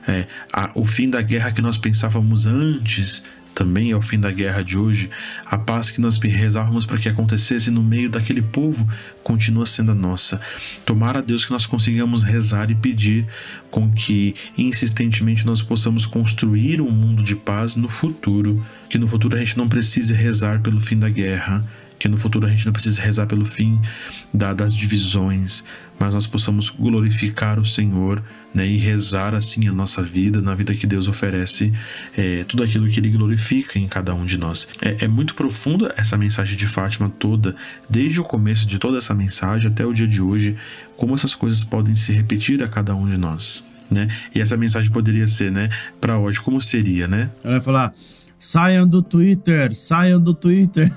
É, 0.07 0.25
a, 0.51 0.71
o 0.73 0.83
fim 0.83 1.09
da 1.09 1.21
guerra 1.21 1.51
que 1.51 1.61
nós 1.61 1.77
pensávamos 1.77 2.47
antes 2.47 3.23
também 3.53 3.91
é 3.91 3.95
o 3.95 4.01
fim 4.01 4.19
da 4.19 4.31
guerra 4.31 4.63
de 4.63 4.77
hoje, 4.77 5.09
a 5.45 5.57
paz 5.57 5.89
que 5.89 5.99
nós 6.01 6.17
rezávamos 6.17 6.85
para 6.85 6.97
que 6.97 7.09
acontecesse 7.09 7.69
no 7.69 7.83
meio 7.83 8.09
daquele 8.09 8.41
povo 8.41 8.87
continua 9.23 9.65
sendo 9.65 9.91
a 9.91 9.95
nossa. 9.95 10.39
Tomara 10.85 11.19
a 11.19 11.21
Deus 11.21 11.45
que 11.45 11.51
nós 11.51 11.65
consigamos 11.65 12.23
rezar 12.23 12.71
e 12.71 12.75
pedir 12.75 13.27
com 13.69 13.91
que 13.91 14.33
insistentemente 14.57 15.45
nós 15.45 15.61
possamos 15.61 16.05
construir 16.05 16.81
um 16.81 16.91
mundo 16.91 17.23
de 17.23 17.35
paz 17.35 17.75
no 17.75 17.89
futuro, 17.89 18.63
que 18.89 18.97
no 18.97 19.07
futuro 19.07 19.35
a 19.35 19.39
gente 19.39 19.57
não 19.57 19.67
precise 19.67 20.13
rezar 20.13 20.61
pelo 20.61 20.81
fim 20.81 20.97
da 20.97 21.09
guerra, 21.09 21.63
que 21.99 22.07
no 22.07 22.17
futuro 22.17 22.47
a 22.47 22.49
gente 22.49 22.65
não 22.65 22.73
precise 22.73 22.99
rezar 22.99 23.27
pelo 23.27 23.45
fim 23.45 23.79
da, 24.33 24.53
das 24.53 24.73
divisões, 24.73 25.63
mas 26.01 26.15
nós 26.15 26.25
possamos 26.25 26.71
glorificar 26.71 27.59
o 27.59 27.65
Senhor 27.65 28.23
né, 28.51 28.65
e 28.65 28.75
rezar 28.75 29.35
assim 29.35 29.67
a 29.67 29.71
nossa 29.71 30.01
vida, 30.01 30.41
na 30.41 30.55
vida 30.55 30.73
que 30.73 30.87
Deus 30.87 31.07
oferece, 31.07 31.71
é, 32.17 32.43
tudo 32.43 32.63
aquilo 32.63 32.89
que 32.89 32.99
Ele 32.99 33.11
glorifica 33.11 33.77
em 33.77 33.87
cada 33.87 34.11
um 34.15 34.25
de 34.25 34.35
nós. 34.35 34.67
É, 34.81 35.05
é 35.05 35.07
muito 35.07 35.35
profunda 35.35 35.93
essa 35.95 36.17
mensagem 36.17 36.57
de 36.57 36.67
Fátima 36.67 37.07
toda, 37.19 37.55
desde 37.87 38.19
o 38.19 38.23
começo 38.23 38.65
de 38.65 38.79
toda 38.79 38.97
essa 38.97 39.13
mensagem 39.13 39.71
até 39.71 39.85
o 39.85 39.93
dia 39.93 40.07
de 40.07 40.19
hoje, 40.23 40.57
como 40.97 41.13
essas 41.13 41.35
coisas 41.35 41.63
podem 41.63 41.93
se 41.93 42.11
repetir 42.11 42.63
a 42.63 42.67
cada 42.67 42.95
um 42.95 43.07
de 43.07 43.17
nós. 43.17 43.63
Né? 43.89 44.07
E 44.33 44.41
essa 44.41 44.57
mensagem 44.57 44.89
poderia 44.89 45.27
ser, 45.27 45.51
né, 45.51 45.69
para 45.99 46.17
hoje, 46.17 46.39
como 46.39 46.59
seria, 46.59 47.07
né? 47.07 47.29
Ela 47.43 47.55
vai 47.55 47.61
falar: 47.61 47.93
Saiam 48.43 48.87
do 48.87 49.03
Twitter, 49.03 49.71
saiam 49.75 50.19
do 50.19 50.33
Twitter. 50.33 50.91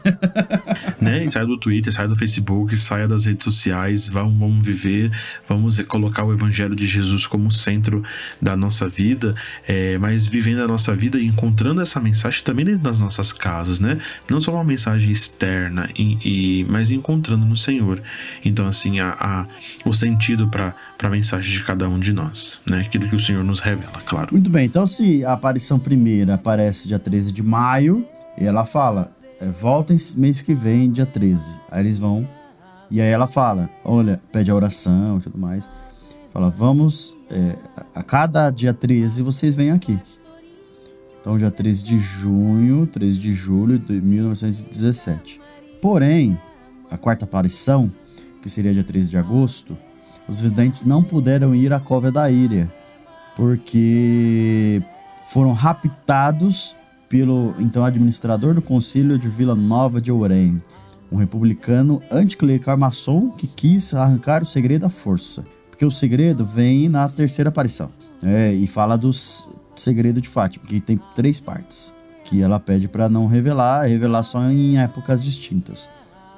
né? 0.98 1.28
Saia 1.28 1.44
do 1.44 1.58
Twitter, 1.58 1.92
saia 1.92 2.08
do 2.08 2.16
Facebook, 2.16 2.74
saia 2.74 3.06
das 3.06 3.26
redes 3.26 3.44
sociais, 3.44 4.08
vamos, 4.08 4.38
vamos 4.38 4.64
viver, 4.64 5.10
vamos 5.46 5.78
colocar 5.80 6.24
o 6.24 6.32
Evangelho 6.32 6.74
de 6.74 6.86
Jesus 6.86 7.26
como 7.26 7.52
centro 7.52 8.02
da 8.40 8.56
nossa 8.56 8.88
vida, 8.88 9.34
é, 9.68 9.98
mas 9.98 10.26
vivendo 10.26 10.62
a 10.62 10.66
nossa 10.66 10.96
vida 10.96 11.18
e 11.18 11.26
encontrando 11.26 11.82
essa 11.82 12.00
mensagem 12.00 12.42
também 12.42 12.64
dentro 12.64 12.80
das 12.80 13.02
nossas 13.02 13.30
casas, 13.30 13.78
né? 13.78 13.98
Não 14.30 14.40
só 14.40 14.54
uma 14.54 14.64
mensagem 14.64 15.12
externa, 15.12 15.90
e, 15.94 16.60
e 16.62 16.64
mas 16.64 16.90
encontrando 16.90 17.44
no 17.44 17.58
Senhor. 17.58 18.02
Então, 18.42 18.66
assim, 18.66 19.00
a, 19.00 19.16
a 19.20 19.46
o 19.84 19.92
sentido 19.92 20.48
para 20.48 20.74
a 21.02 21.10
mensagem 21.10 21.52
de 21.52 21.62
cada 21.62 21.86
um 21.90 22.00
de 22.00 22.14
nós, 22.14 22.62
né? 22.64 22.80
Aquilo 22.80 23.06
que 23.06 23.16
o 23.16 23.20
Senhor 23.20 23.44
nos 23.44 23.60
revela, 23.60 24.00
claro. 24.06 24.28
Muito 24.32 24.48
bem, 24.48 24.64
então 24.64 24.86
se 24.86 25.22
a 25.26 25.34
aparição 25.34 25.78
primeira 25.78 26.34
aparece 26.34 26.88
dia 26.88 26.98
13 26.98 27.33
de 27.34 27.42
maio, 27.42 28.06
e 28.38 28.44
ela 28.44 28.64
fala: 28.64 29.12
é, 29.40 29.46
voltem 29.46 29.96
mês 30.16 30.40
que 30.40 30.54
vem, 30.54 30.90
dia 30.90 31.04
13. 31.04 31.58
Aí 31.70 31.80
eles 31.80 31.98
vão, 31.98 32.26
e 32.90 33.00
aí 33.00 33.10
ela 33.10 33.26
fala: 33.26 33.68
olha, 33.84 34.20
pede 34.32 34.50
a 34.50 34.54
oração 34.54 35.18
e 35.18 35.20
tudo 35.20 35.38
mais. 35.38 35.68
Fala: 36.30 36.48
vamos, 36.48 37.14
é, 37.30 37.56
a 37.94 38.02
cada 38.02 38.50
dia 38.50 38.72
13 38.72 39.22
vocês 39.22 39.54
vêm 39.54 39.70
aqui. 39.70 39.98
Então, 41.20 41.38
dia 41.38 41.50
13 41.50 41.84
de 41.84 41.98
junho, 41.98 42.86
13 42.86 43.18
de 43.18 43.32
julho 43.32 43.78
de 43.78 43.98
1917. 43.98 45.40
Porém, 45.80 46.38
a 46.90 46.98
quarta 46.98 47.24
aparição, 47.24 47.90
que 48.42 48.50
seria 48.50 48.74
dia 48.74 48.84
13 48.84 49.08
de 49.08 49.16
agosto, 49.16 49.76
os 50.28 50.42
videntes 50.42 50.82
não 50.82 51.02
puderam 51.02 51.54
ir 51.54 51.72
à 51.72 51.80
cova 51.80 52.12
da 52.12 52.30
Íria, 52.30 52.70
porque 53.34 54.82
foram 55.26 55.52
raptados 55.52 56.76
pelo 57.14 57.54
então 57.60 57.84
administrador 57.84 58.54
do 58.54 58.60
concílio 58.60 59.16
de 59.16 59.28
Vila 59.28 59.54
Nova 59.54 60.00
de 60.00 60.10
Ourém, 60.10 60.60
um 61.12 61.16
republicano 61.16 62.02
anticlerical 62.10 62.76
maçom 62.76 63.30
que 63.30 63.46
quis 63.46 63.94
arrancar 63.94 64.42
o 64.42 64.44
segredo 64.44 64.86
à 64.86 64.90
força. 64.90 65.44
Porque 65.70 65.84
o 65.84 65.92
segredo 65.92 66.44
vem 66.44 66.88
na 66.88 67.08
terceira 67.08 67.50
aparição. 67.50 67.88
É, 68.20 68.52
e 68.52 68.66
fala 68.66 68.98
do 68.98 69.12
segredo 69.76 70.20
de 70.20 70.28
Fátima, 70.28 70.66
que 70.66 70.80
tem 70.80 71.00
três 71.14 71.38
partes. 71.38 71.94
Que 72.24 72.42
ela 72.42 72.58
pede 72.58 72.88
para 72.88 73.08
não 73.08 73.28
revelar, 73.28 73.86
revelar 73.86 74.24
só 74.24 74.42
em 74.50 74.76
épocas 74.78 75.24
distintas. 75.24 75.88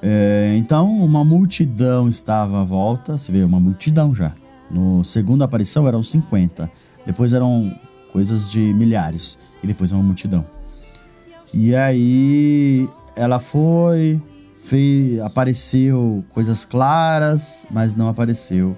É, 0.03 0.55
então, 0.59 0.91
uma 0.91 1.25
multidão 1.25 2.07
estava 2.07 2.61
à 2.61 2.65
volta. 2.65 3.17
Você 3.17 3.33
vê, 3.33 3.43
uma 3.43 3.59
multidão 3.59 4.15
já. 4.15 4.35
No 4.71 5.03
segunda 5.03 5.47
aparição 5.47 5.89
eram 5.89 6.03
50. 6.03 6.71
Depois 7.07 7.33
eram 7.33 7.75
coisas 8.13 8.47
de 8.47 8.61
milhares. 8.75 9.39
E 9.65 9.67
depois 9.67 9.91
uma 9.91 10.03
multidão. 10.03 10.45
E 11.53 11.75
aí 11.75 12.89
ela 13.15 13.39
foi, 13.39 14.21
fez, 14.63 15.21
apareceu 15.21 16.25
coisas 16.31 16.65
claras, 16.65 17.67
mas 17.71 17.95
não 17.95 18.09
apareceu 18.09 18.77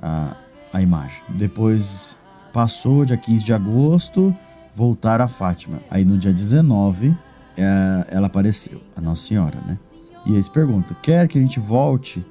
a, 0.00 0.36
a 0.72 0.82
imagem. 0.82 1.22
Depois 1.30 2.16
passou, 2.52 3.04
dia 3.04 3.16
15 3.16 3.44
de 3.44 3.52
agosto, 3.52 4.34
voltaram 4.74 5.24
a 5.24 5.28
Fátima. 5.28 5.80
Aí 5.90 6.04
no 6.04 6.18
dia 6.18 6.32
19, 6.32 7.16
é, 7.56 8.06
ela 8.10 8.26
apareceu, 8.26 8.80
a 8.96 9.00
Nossa 9.00 9.24
Senhora, 9.24 9.58
né? 9.66 9.78
E 10.26 10.32
eles 10.34 10.48
perguntam: 10.48 10.96
quer 11.02 11.26
que 11.26 11.38
a 11.38 11.40
gente 11.40 11.58
volte 11.58 12.24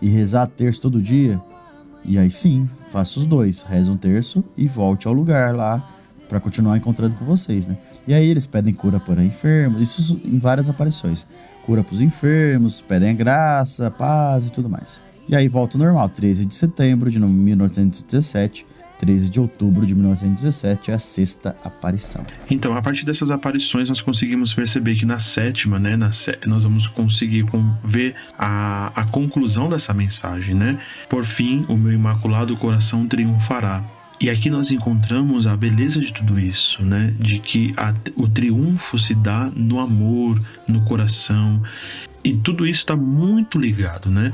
e 0.00 0.08
rezar 0.08 0.46
terço 0.46 0.80
todo 0.80 1.02
dia? 1.02 1.40
E 2.04 2.18
aí 2.18 2.30
sim, 2.30 2.68
faça 2.90 3.18
os 3.18 3.26
dois, 3.26 3.62
reza 3.62 3.90
um 3.90 3.96
terço 3.96 4.42
e 4.56 4.66
volte 4.66 5.06
ao 5.06 5.12
lugar 5.12 5.54
lá 5.54 5.86
para 6.28 6.40
continuar 6.40 6.76
encontrando 6.76 7.16
com 7.16 7.24
vocês, 7.24 7.66
né? 7.66 7.76
E 8.08 8.14
aí 8.14 8.26
eles 8.26 8.46
pedem 8.46 8.72
cura 8.72 8.98
para 8.98 9.22
enfermos, 9.22 9.82
isso 9.82 10.18
em 10.24 10.38
várias 10.38 10.70
aparições. 10.70 11.26
Cura 11.66 11.84
para 11.84 11.92
os 11.92 12.00
enfermos, 12.00 12.80
pedem 12.80 13.10
a 13.10 13.12
graça, 13.12 13.90
paz 13.90 14.46
e 14.46 14.50
tudo 14.50 14.66
mais. 14.66 15.02
E 15.28 15.36
aí 15.36 15.46
volta 15.46 15.76
ao 15.76 15.84
normal, 15.84 16.08
13 16.08 16.46
de 16.46 16.54
setembro 16.54 17.10
de 17.10 17.20
1917, 17.20 18.64
13 18.98 19.28
de 19.28 19.38
outubro 19.38 19.84
de 19.84 19.94
1917 19.94 20.90
é 20.90 20.94
a 20.94 20.98
sexta 20.98 21.54
aparição. 21.62 22.24
Então, 22.50 22.74
a 22.74 22.80
partir 22.80 23.04
dessas 23.04 23.30
aparições, 23.30 23.90
nós 23.90 24.00
conseguimos 24.00 24.54
perceber 24.54 24.96
que 24.96 25.04
na 25.04 25.18
sétima, 25.18 25.78
né, 25.78 25.94
na 25.94 26.10
nós 26.46 26.64
vamos 26.64 26.86
conseguir 26.86 27.44
ver 27.84 28.14
a, 28.38 28.90
a 28.94 29.04
conclusão 29.04 29.68
dessa 29.68 29.92
mensagem, 29.92 30.54
né? 30.54 30.78
Por 31.10 31.26
fim, 31.26 31.62
o 31.68 31.76
meu 31.76 31.92
imaculado 31.92 32.56
coração 32.56 33.06
triunfará. 33.06 33.84
E 34.20 34.28
aqui 34.28 34.50
nós 34.50 34.70
encontramos 34.72 35.46
a 35.46 35.56
beleza 35.56 36.00
de 36.00 36.12
tudo 36.12 36.40
isso, 36.40 36.82
né? 36.82 37.14
De 37.18 37.38
que 37.38 37.72
a, 37.76 37.94
o 38.16 38.28
triunfo 38.28 38.98
se 38.98 39.14
dá 39.14 39.50
no 39.54 39.78
amor, 39.78 40.40
no 40.66 40.80
coração. 40.82 41.62
E 42.24 42.32
tudo 42.32 42.66
isso 42.66 42.80
está 42.80 42.96
muito 42.96 43.58
ligado, 43.58 44.10
né? 44.10 44.32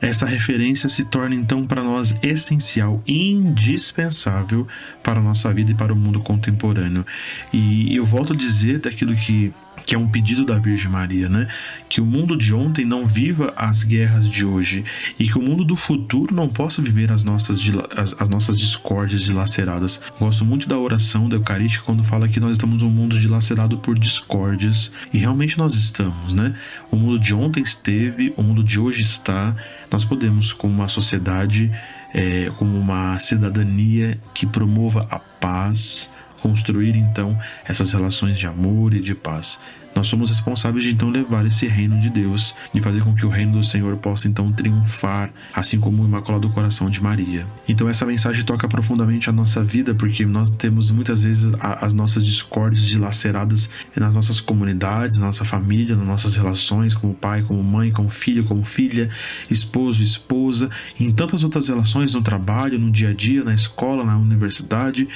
Essa 0.00 0.26
referência 0.26 0.88
se 0.88 1.04
torna 1.04 1.34
então 1.34 1.66
para 1.66 1.82
nós 1.82 2.16
essencial, 2.22 3.02
indispensável 3.06 4.66
para 5.02 5.20
a 5.20 5.22
nossa 5.22 5.52
vida 5.52 5.72
e 5.72 5.74
para 5.74 5.92
o 5.92 5.96
mundo 5.96 6.20
contemporâneo. 6.20 7.04
E 7.52 7.94
eu 7.94 8.04
volto 8.04 8.32
a 8.32 8.36
dizer 8.36 8.80
daquilo 8.80 9.14
que 9.14 9.52
que 9.86 9.94
é 9.94 9.98
um 9.98 10.08
pedido 10.08 10.44
da 10.44 10.58
Virgem 10.58 10.90
Maria, 10.90 11.28
né? 11.28 11.46
Que 11.88 12.00
o 12.00 12.04
mundo 12.04 12.36
de 12.36 12.52
ontem 12.52 12.84
não 12.84 13.06
viva 13.06 13.52
as 13.56 13.84
guerras 13.84 14.28
de 14.28 14.44
hoje 14.44 14.84
e 15.18 15.28
que 15.28 15.38
o 15.38 15.42
mundo 15.42 15.64
do 15.64 15.76
futuro 15.76 16.34
não 16.34 16.48
possa 16.48 16.82
viver 16.82 17.12
as 17.12 17.22
nossas, 17.22 17.60
as, 17.96 18.20
as 18.20 18.28
nossas 18.28 18.58
discórdias 18.58 19.22
dilaceradas. 19.22 20.00
Gosto 20.18 20.44
muito 20.44 20.68
da 20.68 20.76
oração 20.76 21.28
da 21.28 21.36
Eucarística 21.36 21.84
quando 21.84 22.02
fala 22.02 22.28
que 22.28 22.40
nós 22.40 22.52
estamos 22.52 22.82
num 22.82 22.90
mundo 22.90 23.18
dilacerado 23.18 23.78
por 23.78 23.96
discórdias 23.96 24.90
e 25.12 25.18
realmente 25.18 25.56
nós 25.56 25.74
estamos, 25.74 26.32
né? 26.32 26.54
O 26.90 26.96
mundo 26.96 27.18
de 27.18 27.32
ontem 27.32 27.62
esteve, 27.62 28.34
o 28.36 28.42
mundo 28.42 28.64
de 28.64 28.80
hoje 28.80 29.02
está. 29.02 29.54
Nós 29.90 30.04
podemos, 30.04 30.52
como 30.52 30.74
uma 30.74 30.88
sociedade, 30.88 31.70
é, 32.14 32.50
como 32.56 32.78
uma 32.78 33.18
cidadania 33.18 34.18
que 34.34 34.46
promova 34.46 35.06
a 35.10 35.18
paz, 35.18 36.10
construir 36.40 36.96
então 36.96 37.38
essas 37.64 37.92
relações 37.92 38.38
de 38.38 38.46
amor 38.46 38.94
e 38.94 39.00
de 39.00 39.14
paz. 39.14 39.60
Nós 39.96 40.08
somos 40.08 40.28
responsáveis 40.28 40.84
de 40.84 40.92
então 40.92 41.08
levar 41.08 41.46
esse 41.46 41.66
reino 41.66 41.98
de 41.98 42.10
Deus 42.10 42.54
e 42.74 42.80
fazer 42.80 43.02
com 43.02 43.14
que 43.14 43.24
o 43.24 43.30
reino 43.30 43.52
do 43.52 43.64
Senhor 43.64 43.96
possa 43.96 44.28
então 44.28 44.52
triunfar, 44.52 45.30
assim 45.54 45.80
como 45.80 46.02
o 46.02 46.06
Imaculado 46.06 46.50
Coração 46.50 46.90
de 46.90 47.02
Maria. 47.02 47.46
Então 47.66 47.88
essa 47.88 48.04
mensagem 48.04 48.44
toca 48.44 48.68
profundamente 48.68 49.30
a 49.30 49.32
nossa 49.32 49.64
vida, 49.64 49.94
porque 49.94 50.26
nós 50.26 50.50
temos 50.50 50.90
muitas 50.90 51.22
vezes 51.22 51.50
as 51.58 51.94
nossas 51.94 52.26
discórdias 52.26 52.84
dilaceradas 52.86 53.70
nas 53.96 54.14
nossas 54.14 54.38
comunidades, 54.38 55.16
na 55.16 55.26
nossa 55.26 55.46
família, 55.46 55.96
nas 55.96 56.06
nossas 56.06 56.36
relações 56.36 56.92
como 56.92 57.14
pai, 57.14 57.42
como 57.42 57.64
mãe, 57.64 57.90
como 57.90 58.10
filho, 58.10 58.44
como 58.44 58.64
filha, 58.64 59.08
esposo, 59.50 60.02
esposa, 60.02 60.68
em 61.00 61.10
tantas 61.10 61.42
outras 61.42 61.68
relações 61.68 62.12
no 62.12 62.20
trabalho, 62.20 62.78
no 62.78 62.90
dia 62.90 63.08
a 63.08 63.14
dia, 63.14 63.42
na 63.42 63.54
escola, 63.54 64.04
na 64.04 64.18
universidade. 64.18 65.08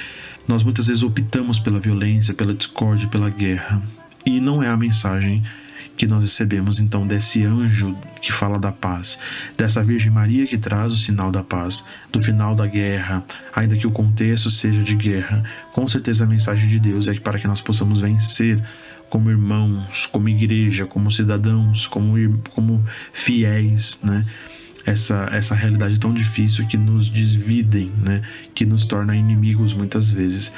Nós 0.47 0.63
muitas 0.63 0.87
vezes 0.87 1.03
optamos 1.03 1.59
pela 1.59 1.79
violência, 1.79 2.33
pela 2.33 2.51
discórdia, 2.51 3.07
pela 3.07 3.29
guerra. 3.29 4.00
E 4.25 4.39
não 4.39 4.61
é 4.61 4.67
a 4.67 4.77
mensagem 4.77 5.43
que 5.97 6.07
nós 6.07 6.23
recebemos 6.23 6.79
então 6.79 7.05
desse 7.05 7.43
anjo 7.43 7.95
que 8.21 8.31
fala 8.31 8.57
da 8.57 8.71
paz, 8.71 9.19
dessa 9.55 9.83
Virgem 9.83 10.11
Maria 10.11 10.47
que 10.47 10.57
traz 10.57 10.91
o 10.91 10.97
sinal 10.97 11.31
da 11.31 11.43
paz, 11.43 11.83
do 12.11 12.23
final 12.23 12.55
da 12.55 12.65
guerra, 12.65 13.23
ainda 13.53 13.75
que 13.75 13.85
o 13.85 13.91
contexto 13.91 14.49
seja 14.49 14.81
de 14.81 14.95
guerra. 14.95 15.43
Com 15.71 15.87
certeza 15.87 16.23
a 16.23 16.27
mensagem 16.27 16.67
de 16.67 16.79
Deus 16.79 17.07
é 17.07 17.13
para 17.13 17.37
que 17.37 17.47
nós 17.47 17.61
possamos 17.61 17.99
vencer 17.99 18.59
como 19.11 19.29
irmãos, 19.29 20.05
como 20.05 20.29
igreja, 20.29 20.85
como 20.85 21.11
cidadãos, 21.11 21.85
como, 21.85 22.15
como 22.49 22.83
fiéis, 23.11 23.99
né? 24.01 24.25
Essa, 24.83 25.29
essa 25.31 25.53
realidade 25.53 25.99
tão 25.99 26.11
difícil 26.11 26.65
que 26.65 26.77
nos 26.77 27.09
desvidem, 27.09 27.91
né? 28.03 28.23
Que 28.55 28.65
nos 28.65 28.85
torna 28.85 29.15
inimigos 29.15 29.73
muitas 29.75 30.09
vezes. 30.09 30.51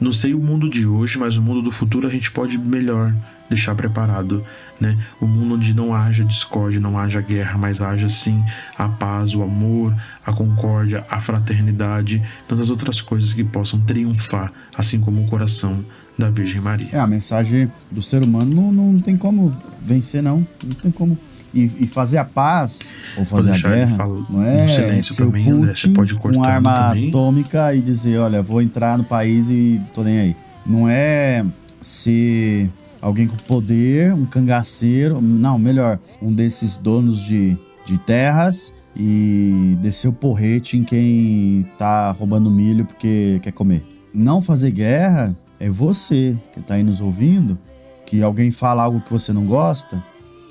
Não 0.00 0.12
sei 0.12 0.34
o 0.34 0.38
mundo 0.38 0.68
de 0.68 0.86
hoje, 0.86 1.18
mas 1.18 1.36
o 1.36 1.42
mundo 1.42 1.60
do 1.62 1.72
futuro 1.72 2.06
a 2.06 2.10
gente 2.10 2.30
pode 2.30 2.56
melhor 2.56 3.12
deixar 3.48 3.74
preparado, 3.74 4.44
né? 4.80 4.96
O 5.20 5.26
mundo 5.26 5.54
onde 5.54 5.74
não 5.74 5.94
haja 5.94 6.24
discórdia, 6.24 6.80
não 6.80 6.98
haja 6.98 7.20
guerra, 7.20 7.58
mas 7.58 7.82
haja 7.82 8.08
sim 8.08 8.44
a 8.76 8.88
paz, 8.88 9.34
o 9.34 9.42
amor, 9.42 9.94
a 10.24 10.32
concórdia, 10.32 11.04
a 11.08 11.20
fraternidade, 11.20 12.22
tantas 12.46 12.70
outras 12.70 13.00
coisas 13.00 13.32
que 13.32 13.42
possam 13.42 13.80
triunfar, 13.80 14.52
assim 14.76 15.00
como 15.00 15.24
o 15.24 15.26
coração 15.26 15.84
da 16.18 16.30
Virgem 16.30 16.60
Maria. 16.60 16.88
É, 16.92 16.98
a 16.98 17.06
mensagem 17.06 17.70
do 17.90 18.02
ser 18.02 18.24
humano 18.24 18.54
não, 18.54 18.72
não 18.72 19.00
tem 19.00 19.16
como 19.16 19.56
vencer, 19.80 20.22
não. 20.22 20.46
Não 20.64 20.74
tem 20.74 20.90
como 20.90 21.16
e, 21.54 21.70
e, 21.80 21.86
fazer 21.86 22.18
a 22.18 22.24
paz 22.24 22.92
ou 23.16 23.24
fazer 23.24 23.52
a 23.52 23.58
guerra 23.58 24.06
não 24.28 24.42
é 24.42 24.68
silêncio 24.68 25.14
ser 25.14 25.24
também, 25.24 25.44
Putin 25.44 25.56
André, 25.56 25.74
você 25.74 25.88
pode 25.88 26.14
cortar 26.14 26.38
com 26.38 26.44
arma 26.44 26.88
também. 26.88 27.08
atômica 27.08 27.74
e 27.74 27.80
dizer, 27.80 28.18
olha, 28.18 28.42
vou 28.42 28.60
entrar 28.60 28.98
no 28.98 29.04
país 29.04 29.50
e 29.50 29.80
tô 29.94 30.02
nem 30.02 30.18
aí. 30.18 30.36
Não 30.66 30.88
é 30.88 31.44
ser 31.80 32.68
alguém 33.00 33.26
com 33.26 33.36
poder, 33.36 34.12
um 34.12 34.26
cangaceiro, 34.26 35.20
não, 35.20 35.58
melhor, 35.58 35.98
um 36.20 36.32
desses 36.32 36.76
donos 36.76 37.22
de, 37.22 37.56
de 37.86 37.96
terras 37.98 38.72
e 38.96 39.78
descer 39.80 40.08
o 40.08 40.12
porrete 40.12 40.76
em 40.76 40.84
quem 40.84 41.66
tá 41.78 42.10
roubando 42.10 42.50
milho 42.50 42.84
porque 42.84 43.38
quer 43.42 43.52
comer. 43.52 43.84
Não 44.12 44.42
fazer 44.42 44.70
guerra 44.70 45.36
é 45.60 45.68
você 45.68 46.36
que 46.52 46.60
tá 46.60 46.74
aí 46.74 46.82
nos 46.82 47.00
ouvindo, 47.00 47.58
que 48.04 48.22
alguém 48.22 48.50
fala 48.50 48.82
algo 48.82 49.00
que 49.00 49.12
você 49.12 49.32
não 49.32 49.46
gosta, 49.46 50.02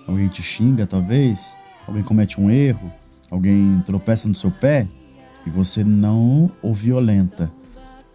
alguém 0.07 0.27
te 0.29 0.41
xinga 0.41 0.87
talvez, 0.87 1.55
alguém 1.85 2.01
comete 2.01 2.39
um 2.39 2.49
erro, 2.49 2.91
alguém 3.29 3.83
tropeça 3.85 4.29
no 4.29 4.35
seu 4.35 4.49
pé 4.49 4.87
e 5.45 5.49
você 5.49 5.83
não 5.83 6.49
o 6.61 6.73
violenta, 6.73 7.51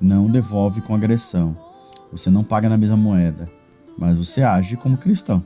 não 0.00 0.28
devolve 0.28 0.80
com 0.80 0.94
agressão, 0.94 1.56
você 2.10 2.30
não 2.30 2.42
paga 2.42 2.68
na 2.68 2.76
mesma 2.76 2.96
moeda, 2.96 3.48
mas 3.98 4.16
você 4.16 4.42
age 4.42 4.76
como 4.76 4.96
cristão, 4.96 5.44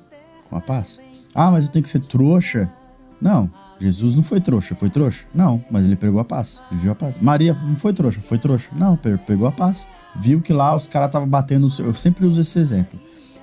com 0.49 0.57
a 0.57 0.61
paz. 0.61 1.01
Ah, 1.35 1.51
mas 1.51 1.67
eu 1.67 1.73
tenho 1.73 1.83
que 1.83 1.91
ser 1.91 2.01
trouxa? 2.01 2.71
Não, 3.21 3.51
Jesus 3.79 4.15
não 4.15 4.23
foi 4.23 4.41
trouxa, 4.41 4.75
foi 4.75 4.89
trouxa? 4.89 5.27
Não, 5.35 5.63
mas 5.71 5.85
ele 5.85 5.97
pegou 5.97 6.21
a 6.21 6.25
paz, 6.25 6.63
viveu 6.71 6.93
a 6.93 6.95
paz. 6.95 7.19
Maria 7.19 7.55
não 7.55 7.77
foi 7.77 7.93
trouxa, 7.93 8.21
foi 8.23 8.39
trouxa? 8.39 8.71
Não, 8.75 8.97
pegou 8.97 9.47
a 9.47 9.53
paz. 9.53 9.87
Viu 10.15 10.41
que 10.41 10.53
lá 10.53 10.75
os 10.75 10.87
caras 10.87 11.09
estavam 11.09 11.29
batendo, 11.29 11.69
eu 11.81 11.93
sempre 11.93 12.25
uso 12.25 12.41
esse 12.41 12.59
exemplo 12.59 12.99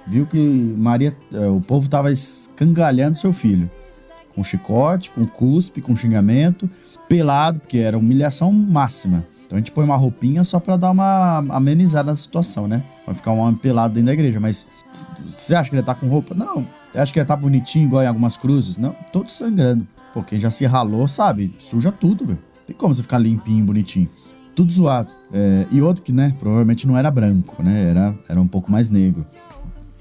viu 0.08 0.26
que 0.26 0.38
Maria, 0.78 1.16
eh, 1.34 1.48
o 1.48 1.62
povo 1.62 1.86
estava 1.86 2.12
escangalhando 2.12 3.18
seu 3.18 3.34
filho. 3.34 3.70
Com 4.34 4.44
chicote, 4.44 5.12
com 5.12 5.28
cuspe, 5.28 5.82
com 5.82 5.96
xingamento, 5.96 6.70
pelado, 7.08 7.60
porque 7.60 7.78
era 7.78 7.98
humilhação 7.98 8.52
máxima. 8.52 9.26
Então 9.46 9.58
a 9.58 9.60
gente 9.60 9.72
põe 9.72 9.86
uma 9.86 9.96
roupinha 9.96 10.44
só 10.44 10.60
para 10.60 10.78
dar 10.78 10.92
uma 10.92 11.38
amenizada 11.50 12.10
na 12.10 12.16
situação, 12.16 12.68
né? 12.68 12.84
Vai 13.06 13.14
ficar 13.14 13.32
um 13.34 13.38
homem 13.38 13.56
pelado 13.56 13.94
dentro 13.94 14.08
da 14.08 14.14
igreja, 14.14 14.40
mas 14.40 14.66
você 15.26 15.54
acha 15.54 15.70
que 15.70 15.76
ele 15.76 15.84
tá 15.84 15.94
com 15.94 16.08
roupa? 16.08 16.34
Não. 16.34 16.66
Acha 16.96 17.14
que 17.14 17.20
ele 17.20 17.26
tá 17.26 17.36
bonitinho, 17.36 17.86
igual 17.86 18.04
em 18.04 18.08
algumas 18.08 18.38
cruzes? 18.38 18.78
Não, 18.78 18.96
todo 19.12 19.32
sangrando. 19.32 19.88
Pô, 20.14 20.24
quem 20.24 20.40
já 20.40 20.50
se 20.50 20.66
ralou, 20.66 21.08
sabe? 21.08 21.54
Suja 21.58 21.92
tudo, 21.92 22.26
meu. 22.26 22.38
Tem 22.66 22.76
como 22.76 22.94
você 22.94 23.02
ficar 23.02 23.18
limpinho, 23.18 23.66
bonitinho. 23.66 24.10
Tudo 24.56 24.72
zoado. 24.72 25.14
É, 25.32 25.66
e 25.72 25.82
outro 25.82 26.04
que, 26.04 26.12
né, 26.12 26.36
provavelmente 26.40 26.88
não 26.88 26.98
era 26.98 27.10
branco, 27.10 27.62
né? 27.62 27.90
Era, 27.90 28.16
era 28.30 28.40
um 28.40 28.48
pouco 28.48 28.72
mais 28.72 28.90
negro. 28.90 29.26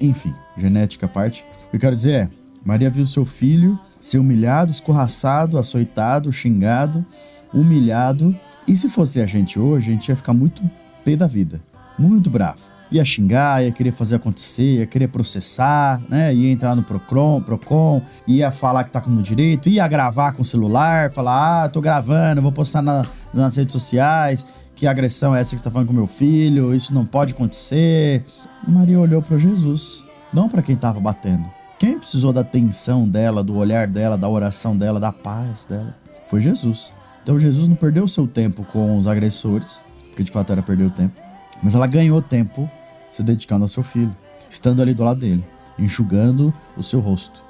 Enfim, 0.03 0.35
genética 0.57 1.07
à 1.07 1.09
parte. 1.09 1.47
O 1.67 1.71
que 1.71 1.77
eu 1.77 1.81
quero 1.81 1.97
dizer 1.97 2.12
é: 2.12 2.29
Maria 2.65 2.91
viu 2.91 3.07
seu 3.07 3.25
filho 3.25 3.79
ser 4.03 4.19
humilhado, 4.19 4.73
escorraçado, 4.73 5.57
açoitado, 5.57 6.33
xingado, 6.33 7.07
humilhado. 7.55 8.37
E 8.67 8.77
se 8.77 8.88
fosse 8.88 9.21
a 9.21 9.27
gente 9.27 9.61
hoje, 9.61 9.91
a 9.91 9.95
gente 9.95 10.09
ia 10.09 10.17
ficar 10.17 10.33
muito 10.33 10.69
pé 11.05 11.15
da 11.15 11.29
vida. 11.29 11.61
Muito 11.97 12.29
bravo. 12.29 12.59
Ia 12.91 13.05
xingar, 13.05 13.65
ia 13.65 13.71
querer 13.71 13.93
fazer 13.93 14.17
acontecer, 14.17 14.81
ia 14.81 14.87
querer 14.87 15.07
processar, 15.07 16.03
né? 16.09 16.35
Ia 16.35 16.51
entrar 16.51 16.75
no 16.75 16.83
Procon, 16.83 17.41
Procon, 17.41 18.03
ia 18.27 18.51
falar 18.51 18.85
que 18.85 18.91
tá 18.91 19.01
com 19.01 19.23
direito, 19.23 19.69
ia 19.69 19.87
gravar 19.87 20.33
com 20.33 20.43
o 20.43 20.45
celular, 20.45 21.11
falar, 21.12 21.65
ah, 21.65 21.69
tô 21.69 21.81
gravando, 21.81 22.43
vou 22.43 22.53
postar 22.53 22.83
na, 22.83 23.07
nas 23.33 23.57
redes 23.57 23.73
sociais, 23.73 24.45
que 24.83 24.87
agressão 24.88 25.33
é 25.33 25.40
essa 25.40 25.55
que 25.55 25.59
você 25.59 25.64
tá 25.64 25.71
falando 25.71 25.87
com 25.87 25.92
meu 25.92 26.09
filho, 26.09 26.75
isso 26.75 26.92
não 26.92 27.07
pode 27.07 27.35
acontecer. 27.35 28.25
Maria 28.66 28.99
olhou 28.99 29.23
para 29.23 29.37
Jesus, 29.37 30.05
não 30.35 30.49
para 30.49 30.61
quem 30.61 30.75
tava 30.75 30.99
batendo. 30.99 31.49
Quem 31.79 31.97
precisou 31.97 32.33
da 32.33 32.40
atenção 32.40 33.09
dela, 33.09 33.45
do 33.45 33.55
olhar 33.55 33.87
dela, 33.87 34.18
da 34.18 34.29
oração 34.29 34.77
dela, 34.77 34.99
da 34.99 35.12
paz 35.12 35.64
dela? 35.64 35.95
Foi 36.27 36.40
Jesus. 36.40 36.92
Então 37.23 37.38
Jesus 37.38 37.68
não 37.68 37.77
perdeu 37.77 38.09
seu 38.09 38.27
tempo 38.27 38.64
com 38.64 38.99
os 38.99 39.07
agressores, 39.07 39.85
porque 40.09 40.25
de 40.25 40.33
fato 40.33 40.51
era 40.51 40.62
perder 40.64 40.87
o 40.87 40.90
tempo, 40.90 41.14
mas 41.62 41.77
ela 41.77 41.87
ganhou 41.87 42.21
tempo 42.21 42.68
se 43.09 43.23
dedicando 43.23 43.64
ao 43.64 43.68
seu 43.68 43.85
filho, 43.85 44.16
estando 44.51 44.83
ali 44.83 44.95
do 44.95 45.05
lado 45.05 45.21
dele, 45.21 45.45
enxugando 45.79 46.53
o 46.77 46.83
seu 46.83 46.99
rosto 46.99 47.40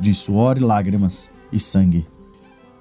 de 0.00 0.14
suor 0.14 0.56
e 0.56 0.60
lágrimas 0.60 1.28
e 1.52 1.58
sangue. 1.58 2.06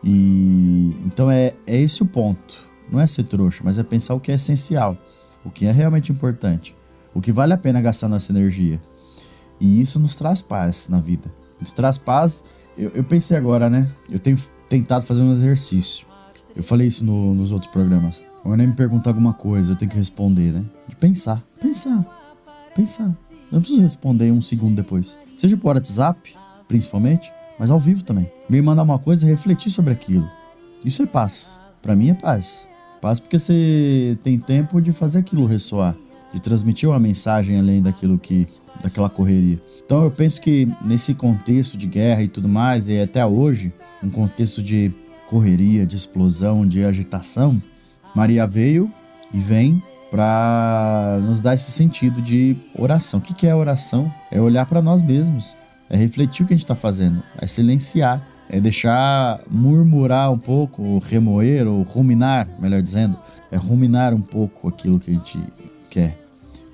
E 0.01 0.95
então 1.05 1.29
é, 1.29 1.53
é 1.65 1.75
esse 1.77 2.01
o 2.01 2.05
ponto. 2.05 2.66
Não 2.91 2.99
é 2.99 3.07
ser 3.07 3.23
trouxa, 3.23 3.61
mas 3.63 3.77
é 3.77 3.83
pensar 3.83 4.13
o 4.15 4.19
que 4.19 4.31
é 4.31 4.35
essencial, 4.35 4.97
o 5.43 5.49
que 5.49 5.65
é 5.65 5.71
realmente 5.71 6.11
importante, 6.11 6.75
o 7.13 7.21
que 7.21 7.31
vale 7.31 7.53
a 7.53 7.57
pena 7.57 7.81
gastar 7.81 8.07
nossa 8.07 8.31
energia. 8.31 8.81
E 9.59 9.81
isso 9.81 9.99
nos 9.99 10.15
traz 10.15 10.41
paz 10.41 10.87
na 10.87 10.99
vida. 10.99 11.31
Nos 11.59 11.71
traz 11.71 11.97
paz. 11.97 12.43
Eu, 12.77 12.91
eu 12.91 13.03
pensei 13.03 13.35
agora, 13.35 13.69
né? 13.69 13.87
Eu 14.09 14.19
tenho 14.19 14.37
tentado 14.69 15.03
fazer 15.03 15.23
um 15.23 15.35
exercício. 15.35 16.05
Eu 16.55 16.63
falei 16.63 16.87
isso 16.87 17.03
no, 17.03 17.33
nos 17.33 17.51
outros 17.51 17.71
programas. 17.71 18.23
Quando 18.41 18.53
alguém 18.53 18.67
me 18.67 18.75
pergunta 18.75 19.09
alguma 19.09 19.33
coisa, 19.33 19.71
eu 19.71 19.75
tenho 19.75 19.89
que 19.89 19.97
responder, 19.97 20.53
né? 20.53 20.63
De 20.87 20.95
pensar. 20.95 21.41
Pensar 21.59 22.17
pensar. 22.77 23.07
Eu 23.07 23.53
não 23.53 23.61
preciso 23.61 23.81
responder 23.81 24.31
um 24.31 24.41
segundo 24.41 24.75
depois. 24.75 25.17
Seja 25.35 25.57
por 25.57 25.75
WhatsApp, 25.75 26.35
principalmente, 26.67 27.31
mas 27.57 27.71
ao 27.71 27.79
vivo 27.79 28.03
também. 28.03 28.31
Me 28.47 28.61
mandar 28.61 28.83
uma 28.83 28.99
coisa 28.99 29.25
refletir 29.25 29.71
sobre 29.71 29.91
aquilo. 29.91 30.29
Isso 30.85 31.01
é 31.01 31.07
paz. 31.07 31.55
Para 31.81 31.95
mim 31.95 32.11
é 32.11 32.13
paz. 32.13 32.63
Paz 33.01 33.19
porque 33.19 33.37
você 33.37 34.17
tem 34.23 34.37
tempo 34.37 34.81
de 34.81 34.91
fazer 34.91 35.19
aquilo 35.19 35.45
ressoar, 35.45 35.95
de 36.33 36.39
transmitir 36.39 36.89
uma 36.89 36.99
mensagem 36.99 37.59
além 37.59 37.81
daquilo 37.81 38.17
que 38.17 38.47
daquela 38.81 39.09
correria. 39.09 39.59
Então 39.85 40.03
eu 40.03 40.11
penso 40.11 40.41
que 40.41 40.67
nesse 40.83 41.13
contexto 41.13 41.77
de 41.77 41.87
guerra 41.87 42.21
e 42.23 42.27
tudo 42.27 42.47
mais, 42.47 42.89
e 42.89 42.99
até 42.99 43.25
hoje, 43.25 43.71
um 44.03 44.09
contexto 44.09 44.61
de 44.61 44.91
correria, 45.27 45.85
de 45.85 45.95
explosão, 45.95 46.67
de 46.67 46.83
agitação, 46.83 47.61
Maria 48.15 48.45
veio 48.45 48.91
e 49.33 49.39
vem 49.39 49.81
para 50.09 51.19
nos 51.21 51.41
dar 51.41 51.53
esse 51.53 51.71
sentido 51.71 52.21
de 52.21 52.55
oração. 52.77 53.19
O 53.19 53.23
que, 53.23 53.45
é 53.45 53.53
oração? 53.53 54.11
É 54.31 54.39
olhar 54.39 54.65
para 54.65 54.81
nós 54.81 55.01
mesmos, 55.01 55.55
é 55.89 55.97
refletir 55.97 56.43
o 56.43 56.47
que 56.47 56.53
a 56.53 56.57
gente 56.57 56.63
está 56.63 56.75
fazendo, 56.75 57.21
é 57.37 57.45
silenciar, 57.45 58.25
é 58.49 58.59
deixar 58.59 59.41
murmurar 59.49 60.31
um 60.31 60.37
pouco, 60.37 60.81
ou 60.83 60.99
remoer, 60.99 61.67
ou 61.67 61.81
ruminar, 61.83 62.47
melhor 62.59 62.81
dizendo, 62.81 63.17
é 63.51 63.57
ruminar 63.57 64.13
um 64.13 64.21
pouco 64.21 64.67
aquilo 64.67 64.99
que 64.99 65.11
a 65.11 65.13
gente 65.13 65.39
quer. 65.89 66.17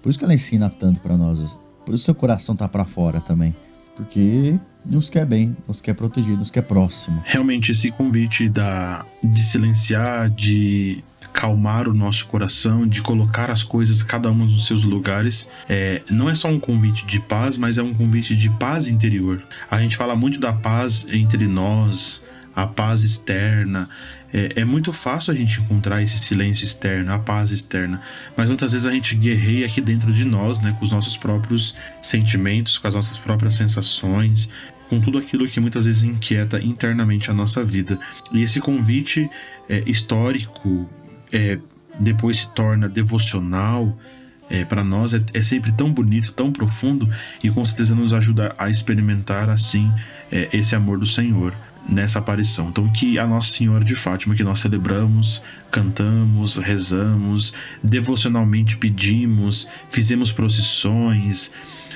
Por 0.01 0.09
isso 0.09 0.19
que 0.19 0.25
ela 0.25 0.33
ensina 0.33 0.69
tanto 0.69 0.99
para 0.99 1.17
nós. 1.17 1.57
Por 1.85 1.95
isso 1.95 2.03
seu 2.03 2.15
coração 2.15 2.55
tá 2.55 2.67
para 2.67 2.85
fora 2.85 3.19
também, 3.19 3.55
porque 3.95 4.59
nos 4.85 5.09
quer 5.09 5.25
bem, 5.25 5.55
nos 5.67 5.81
quer 5.81 5.93
protegido, 5.93 6.37
nos 6.37 6.51
quer 6.51 6.61
próximo. 6.61 7.21
Realmente 7.25 7.71
esse 7.71 7.91
convite 7.91 8.49
da 8.49 9.05
de 9.23 9.43
silenciar, 9.43 10.29
de 10.29 11.03
calmar 11.33 11.89
o 11.89 11.93
nosso 11.93 12.27
coração, 12.27 12.87
de 12.87 13.01
colocar 13.01 13.49
as 13.49 13.63
coisas 13.63 14.03
cada 14.03 14.29
uma 14.29 14.45
nos 14.45 14.67
seus 14.67 14.83
lugares. 14.83 15.49
É, 15.67 16.01
não 16.09 16.29
é 16.29 16.35
só 16.35 16.47
um 16.47 16.59
convite 16.59 17.05
de 17.05 17.19
paz, 17.19 17.57
mas 17.57 17.77
é 17.77 17.83
um 17.83 17.93
convite 17.93 18.35
de 18.35 18.49
paz 18.51 18.87
interior. 18.87 19.41
A 19.69 19.79
gente 19.81 19.97
fala 19.97 20.15
muito 20.15 20.39
da 20.39 20.53
paz 20.53 21.05
entre 21.09 21.47
nós, 21.47 22.21
a 22.55 22.67
paz 22.67 23.03
externa. 23.03 23.89
É, 24.31 24.61
é, 24.61 24.65
muito 24.65 24.91
fácil 24.91 25.31
a 25.31 25.35
gente 25.35 25.59
encontrar 25.59 26.01
esse 26.01 26.17
silêncio 26.17 26.63
externo, 26.63 27.13
a 27.13 27.19
paz 27.19 27.51
externa, 27.51 28.01
mas 28.35 28.49
muitas 28.49 28.71
vezes 28.71 28.87
a 28.87 28.91
gente 28.91 29.15
guerreia 29.15 29.65
aqui 29.67 29.79
dentro 29.79 30.11
de 30.11 30.25
nós, 30.25 30.59
né, 30.59 30.75
com 30.77 30.83
os 30.83 30.91
nossos 30.91 31.15
próprios 31.15 31.77
sentimentos, 32.01 32.79
com 32.79 32.87
as 32.87 32.95
nossas 32.95 33.19
próprias 33.19 33.53
sensações, 33.53 34.49
com 34.89 34.99
tudo 34.99 35.19
aquilo 35.19 35.47
que 35.47 35.59
muitas 35.59 35.85
vezes 35.85 36.03
inquieta 36.03 36.59
internamente 36.59 37.29
a 37.29 37.33
nossa 37.33 37.63
vida. 37.63 37.99
E 38.31 38.41
esse 38.41 38.59
convite 38.59 39.29
é, 39.69 39.83
histórico 39.85 40.89
é, 41.33 41.59
depois 41.99 42.39
se 42.39 42.49
torna 42.53 42.87
devocional, 42.87 43.97
é, 44.49 44.63
para 44.63 44.83
nós 44.83 45.13
é, 45.13 45.23
é, 45.33 45.41
sempre 45.41 45.71
tão 45.71 45.91
bonito, 45.91 46.31
tão 46.31 46.51
profundo 46.51 47.09
e 47.43 47.49
com 47.49 47.65
certeza 47.65 47.95
nos 47.95 48.13
ajuda 48.13 48.53
a 48.57 48.69
experimentar 48.69 49.49
assim 49.49 49.91
é, 50.31 50.49
esse 50.53 50.75
amor 50.75 50.99
do 50.99 51.05
Senhor 51.05 51.53
nessa 51.89 52.19
aparição. 52.19 52.69
Então, 52.69 52.87
que 52.91 53.17
a 53.19 53.27
Nossa 53.27 53.49
Senhora 53.49 53.83
de 53.83 53.95
Fátima, 53.95 54.35
que 54.35 54.43
nós 54.43 54.59
celebramos, 54.59 55.43
cantamos, 55.69 56.57
rezamos, 56.57 57.53
devocionalmente 57.83 58.77
pedimos, 58.77 59.67
fizemos 59.89 60.31
procissões, 60.31 61.51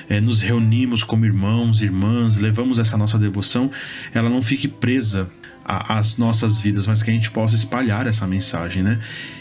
é, 0.08 0.20
nos 0.20 0.42
reunimos 0.42 1.02
como 1.02 1.24
irmãos, 1.24 1.82
irmãs, 1.82 2.36
levamos 2.36 2.78
essa 2.78 2.96
nossa 2.96 3.18
devoção, 3.18 3.70
ela 4.12 4.28
não 4.28 4.42
fique 4.42 4.68
presa 4.68 5.30
as 5.68 6.16
nossas 6.16 6.60
vidas, 6.60 6.86
mas 6.86 7.02
que 7.02 7.10
a 7.10 7.12
gente 7.12 7.30
possa 7.30 7.54
espalhar 7.54 8.06
essa 8.06 8.26
mensagem, 8.26 8.82
né? 8.82 8.98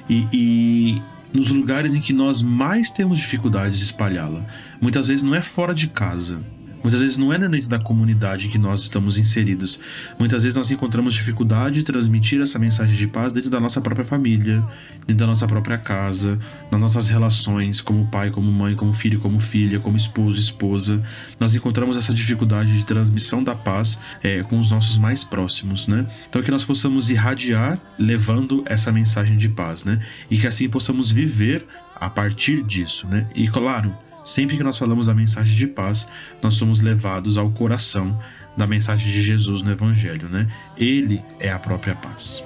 E, 0.09 0.27
e 0.33 1.01
nos 1.33 1.51
lugares 1.51 1.93
em 1.93 2.01
que 2.01 2.11
nós 2.11 2.41
mais 2.41 2.91
temos 2.91 3.19
dificuldades 3.19 3.79
de 3.79 3.85
espalhá-la. 3.85 4.45
Muitas 4.81 5.07
vezes 5.07 5.23
não 5.23 5.33
é 5.33 5.41
fora 5.41 5.73
de 5.73 5.87
casa, 5.87 6.39
Muitas 6.88 7.02
vezes 7.02 7.17
não 7.17 7.34
é 7.34 7.38
dentro 7.38 7.67
da 7.67 7.80
comunidade 7.80 8.47
que 8.47 8.58
nós 8.58 8.84
estamos 8.84 9.17
inseridos. 9.17 9.78
Muitas 10.17 10.43
vezes 10.43 10.56
nós 10.56 10.71
encontramos 10.71 11.15
dificuldade 11.15 11.80
de 11.80 11.84
transmitir 11.84 12.39
essa 12.39 12.58
mensagem 12.58 12.95
de 12.95 13.06
paz 13.06 13.34
dentro 13.34 13.50
da 13.50 13.60
nossa 13.60 13.82
própria 13.82 14.06
família, 14.06 14.63
dentro 15.00 15.17
da 15.17 15.28
nossa 15.28 15.45
própria 15.45 15.78
casa, 15.78 16.39
nas 16.71 16.80
nossas 16.80 17.10
relações 17.10 17.82
como 17.82 18.08
pai, 18.08 18.32
como 18.32 18.50
mãe, 18.50 18.73
como 18.73 18.93
filho, 18.93 19.19
como 19.19 19.38
filha, 19.38 19.82
como 19.82 19.97
esposo, 19.97 20.39
esposa. 20.39 21.04
Nós 21.38 21.54
encontramos 21.54 21.97
essa 21.97 22.13
dificuldade 22.13 22.78
de 22.78 22.86
transmissão 22.86 23.43
da 23.43 23.54
paz 23.54 24.00
é, 24.23 24.41
com 24.43 24.58
os 24.58 24.71
nossos 24.71 24.97
mais 24.97 25.26
próximos, 25.26 25.89
né? 25.89 26.08
Então 26.30 26.41
que 26.41 26.52
nós 26.52 26.63
possamos 26.63 27.10
irradiar 27.12 27.78
levando 28.00 28.63
essa 28.65 28.93
mensagem 28.93 29.36
de 29.36 29.50
paz, 29.50 29.84
né? 29.84 30.02
E 30.32 30.38
que 30.38 30.47
assim 30.47 30.69
possamos 30.69 31.12
viver 31.12 31.65
a 31.93 32.10
partir 32.10 32.63
disso, 32.63 33.06
né? 33.10 33.28
E 33.36 33.45
claro, 33.50 33.93
Sempre 34.27 34.57
que 34.57 34.63
nós 34.63 34.77
falamos 34.77 35.07
da 35.07 35.13
mensagem 35.13 35.55
de 35.55 35.67
paz, 35.67 36.05
nós 36.41 36.55
somos 36.55 36.81
levados 36.81 37.37
ao 37.37 37.49
coração 37.49 38.19
da 38.57 38.67
mensagem 38.67 39.09
de 39.09 39.21
Jesus 39.21 39.63
no 39.63 39.71
Evangelho, 39.71 40.27
né? 40.27 40.51
Ele 40.75 41.23
é 41.39 41.49
a 41.49 41.57
própria 41.57 41.95
paz. 41.95 42.43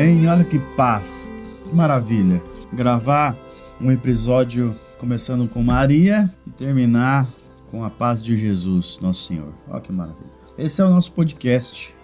Bem, 0.00 0.26
olha 0.26 0.42
que 0.42 0.58
paz, 0.58 1.30
que 1.62 1.74
maravilha. 1.74 2.42
Gravar 2.72 3.36
um 3.78 3.92
episódio 3.92 4.74
começando 4.96 5.46
com 5.46 5.62
Maria 5.62 6.34
e 6.46 6.50
terminar 6.50 7.28
com 7.70 7.84
a 7.84 7.90
paz 7.90 8.22
de 8.22 8.34
Jesus, 8.34 8.98
nosso 9.02 9.26
Senhor. 9.26 9.52
Olha 9.68 9.82
que 9.82 9.92
maravilha. 9.92 10.30
Esse 10.56 10.80
é 10.80 10.84
o 10.86 10.88
nosso 10.88 11.12
podcast. 11.12 11.94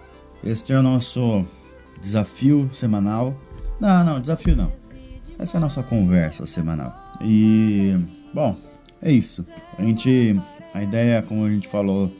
Este 0.43 0.73
é 0.73 0.77
o 0.77 0.83
nosso 0.83 1.43
desafio 1.99 2.69
semanal. 2.71 3.35
Não, 3.79 4.05
não, 4.05 4.21
desafio 4.21 4.55
não. 4.55 4.71
Essa 5.39 5.57
é 5.57 5.57
a 5.57 5.61
nossa 5.61 5.81
conversa 5.81 6.45
semanal. 6.45 6.93
E, 7.19 7.97
bom, 8.31 8.55
é 9.01 9.11
isso. 9.11 9.43
A 9.75 9.81
gente, 9.81 10.39
a 10.71 10.83
ideia, 10.83 11.23
como 11.23 11.45
a 11.45 11.49
gente 11.49 11.67
falou, 11.67 12.13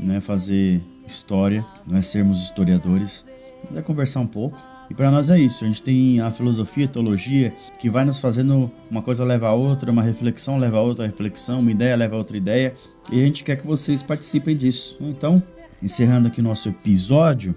não 0.00 0.14
é 0.14 0.22
fazer 0.22 0.80
história, 1.06 1.66
não 1.86 1.98
é 1.98 2.02
sermos 2.02 2.42
historiadores, 2.44 3.26
mas 3.68 3.76
é 3.76 3.82
conversar 3.82 4.20
um 4.20 4.26
pouco 4.26 4.77
E 4.90 4.94
para 4.94 5.10
nós 5.10 5.28
é 5.28 5.38
isso, 5.38 5.64
a 5.64 5.66
gente 5.66 5.82
tem 5.82 6.20
a 6.20 6.30
filosofia, 6.30 6.86
a 6.86 6.88
teologia, 6.88 7.52
que 7.78 7.90
vai 7.90 8.04
nos 8.04 8.18
fazendo 8.18 8.70
uma 8.90 9.02
coisa 9.02 9.22
leva 9.22 9.48
a 9.48 9.52
outra, 9.52 9.90
uma 9.92 10.02
reflexão 10.02 10.58
leva 10.58 10.78
a 10.78 10.80
outra 10.80 11.04
reflexão, 11.04 11.60
uma 11.60 11.70
ideia 11.70 11.94
leva 11.94 12.14
a 12.14 12.18
outra 12.18 12.36
ideia, 12.36 12.74
e 13.10 13.20
a 13.20 13.26
gente 13.26 13.44
quer 13.44 13.56
que 13.56 13.66
vocês 13.66 14.02
participem 14.02 14.56
disso. 14.56 14.96
Então, 15.00 15.42
encerrando 15.82 16.28
aqui 16.28 16.40
nosso 16.40 16.70
episódio, 16.70 17.54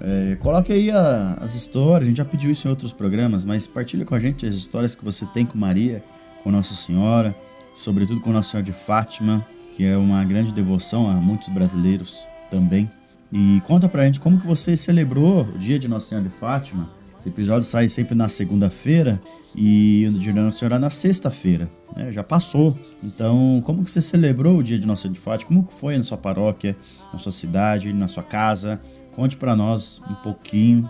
é, 0.00 0.36
coloque 0.36 0.72
aí 0.72 0.90
a, 0.90 1.38
as 1.40 1.54
histórias, 1.54 2.06
a 2.06 2.10
gente 2.10 2.18
já 2.18 2.24
pediu 2.24 2.50
isso 2.50 2.68
em 2.68 2.70
outros 2.70 2.92
programas, 2.92 3.44
mas 3.44 3.66
partilhe 3.66 4.04
com 4.04 4.14
a 4.14 4.18
gente 4.18 4.46
as 4.46 4.54
histórias 4.54 4.94
que 4.94 5.04
você 5.04 5.24
tem 5.26 5.46
com 5.46 5.56
Maria, 5.56 6.04
com 6.42 6.50
Nossa 6.50 6.74
Senhora, 6.74 7.34
sobretudo 7.74 8.20
com 8.20 8.30
Nossa 8.30 8.50
Senhora 8.50 8.66
de 8.66 8.72
Fátima, 8.72 9.46
que 9.74 9.84
é 9.84 9.96
uma 9.96 10.22
grande 10.24 10.52
devoção 10.52 11.08
a 11.08 11.14
muitos 11.14 11.48
brasileiros 11.48 12.26
também. 12.50 12.90
E 13.36 13.60
conta 13.62 13.88
pra 13.88 14.06
gente 14.06 14.20
como 14.20 14.40
que 14.40 14.46
você 14.46 14.76
celebrou 14.76 15.42
o 15.42 15.58
dia 15.58 15.76
de 15.76 15.88
Nossa 15.88 16.08
Senhora 16.08 16.28
de 16.28 16.32
Fátima. 16.32 16.88
Esse 17.18 17.28
episódio 17.28 17.66
sai 17.66 17.88
sempre 17.88 18.14
na 18.14 18.28
segunda-feira 18.28 19.20
e 19.56 20.06
o 20.08 20.12
dia 20.12 20.32
de 20.32 20.38
Nossa 20.38 20.56
Senhora 20.56 20.78
na 20.78 20.88
sexta-feira. 20.88 21.68
Né? 21.96 22.12
Já 22.12 22.22
passou. 22.22 22.78
Então, 23.02 23.60
como 23.66 23.82
que 23.82 23.90
você 23.90 24.00
celebrou 24.00 24.58
o 24.58 24.62
dia 24.62 24.78
de 24.78 24.86
Nossa 24.86 25.02
Senhora 25.02 25.18
de 25.18 25.20
Fátima? 25.20 25.48
Como 25.48 25.64
que 25.66 25.74
foi 25.74 25.98
na 25.98 26.04
sua 26.04 26.16
paróquia, 26.16 26.76
na 27.12 27.18
sua 27.18 27.32
cidade, 27.32 27.92
na 27.92 28.06
sua 28.06 28.22
casa? 28.22 28.80
Conte 29.16 29.36
para 29.36 29.56
nós 29.56 30.00
um 30.08 30.14
pouquinho 30.14 30.88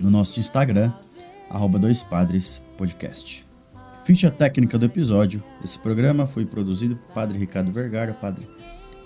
no 0.00 0.10
nosso 0.10 0.40
Instagram, 0.40 0.92
arroba 1.48 1.78
Dois 1.78 2.02
Padres 2.02 2.60
Podcast. 2.76 3.46
Ficha 4.04 4.32
técnica 4.32 4.76
do 4.76 4.86
episódio. 4.86 5.44
Esse 5.62 5.78
programa 5.78 6.26
foi 6.26 6.44
produzido 6.44 6.96
por 6.96 7.14
Padre 7.14 7.38
Ricardo 7.38 7.70
Vergara 7.70 8.12
Padre 8.12 8.48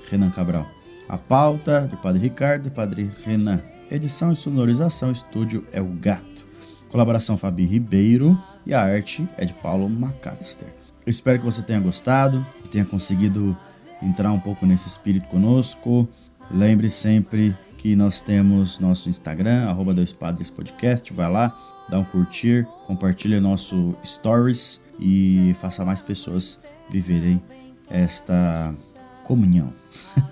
Renan 0.09 0.31
Cabral. 0.31 0.78
A 1.09 1.17
pauta 1.17 1.89
de 1.91 1.97
Padre 1.97 2.21
Ricardo 2.21 2.69
e 2.69 2.71
Padre 2.71 3.11
Renan. 3.25 3.63
Edição 3.91 4.31
e 4.31 4.37
sonorização, 4.37 5.11
estúdio 5.11 5.67
é 5.73 5.81
o 5.81 5.87
Gato. 5.87 6.47
Colaboração 6.91 7.39
Fabi 7.39 7.65
Ribeiro 7.65 8.39
e 8.67 8.75
a 8.75 8.83
arte 8.83 9.27
é 9.39 9.47
de 9.47 9.55
Paulo 9.55 9.89
McAllister. 9.89 10.69
Espero 11.07 11.39
que 11.39 11.47
você 11.47 11.63
tenha 11.63 11.81
gostado, 11.81 12.47
que 12.63 12.69
tenha 12.69 12.85
conseguido 12.85 13.57
entrar 14.03 14.31
um 14.33 14.39
pouco 14.39 14.67
nesse 14.67 14.87
espírito 14.87 15.27
conosco. 15.29 16.07
Lembre 16.51 16.91
sempre 16.91 17.57
que 17.79 17.97
nós 17.97 18.21
temos 18.21 18.79
nosso 18.79 19.09
Instagram, 19.09 19.67
arroba 19.67 19.95
Dois 19.95 20.13
Padres 20.13 20.51
Podcast. 20.51 21.11
Vai 21.15 21.31
lá, 21.31 21.57
dá 21.89 21.99
um 21.99 22.05
curtir, 22.05 22.67
compartilha 22.87 23.41
nosso 23.41 23.95
stories 24.05 24.79
e 25.01 25.57
faça 25.59 25.87
mais 25.87 26.03
pessoas 26.03 26.59
viverem 26.91 27.43
esta 27.89 28.75
comunhão. 29.29 29.75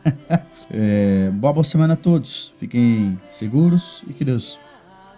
é, 0.72 1.30
boa, 1.34 1.52
boa 1.52 1.64
semana 1.64 1.92
a 1.92 1.96
todos. 1.96 2.54
Fiquem 2.58 3.20
seguros 3.30 4.02
e 4.08 4.14
que 4.14 4.24
Deus 4.24 4.58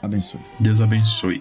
abençoe. 0.02 0.40
Deus 0.58 0.80
abençoe. 0.80 1.40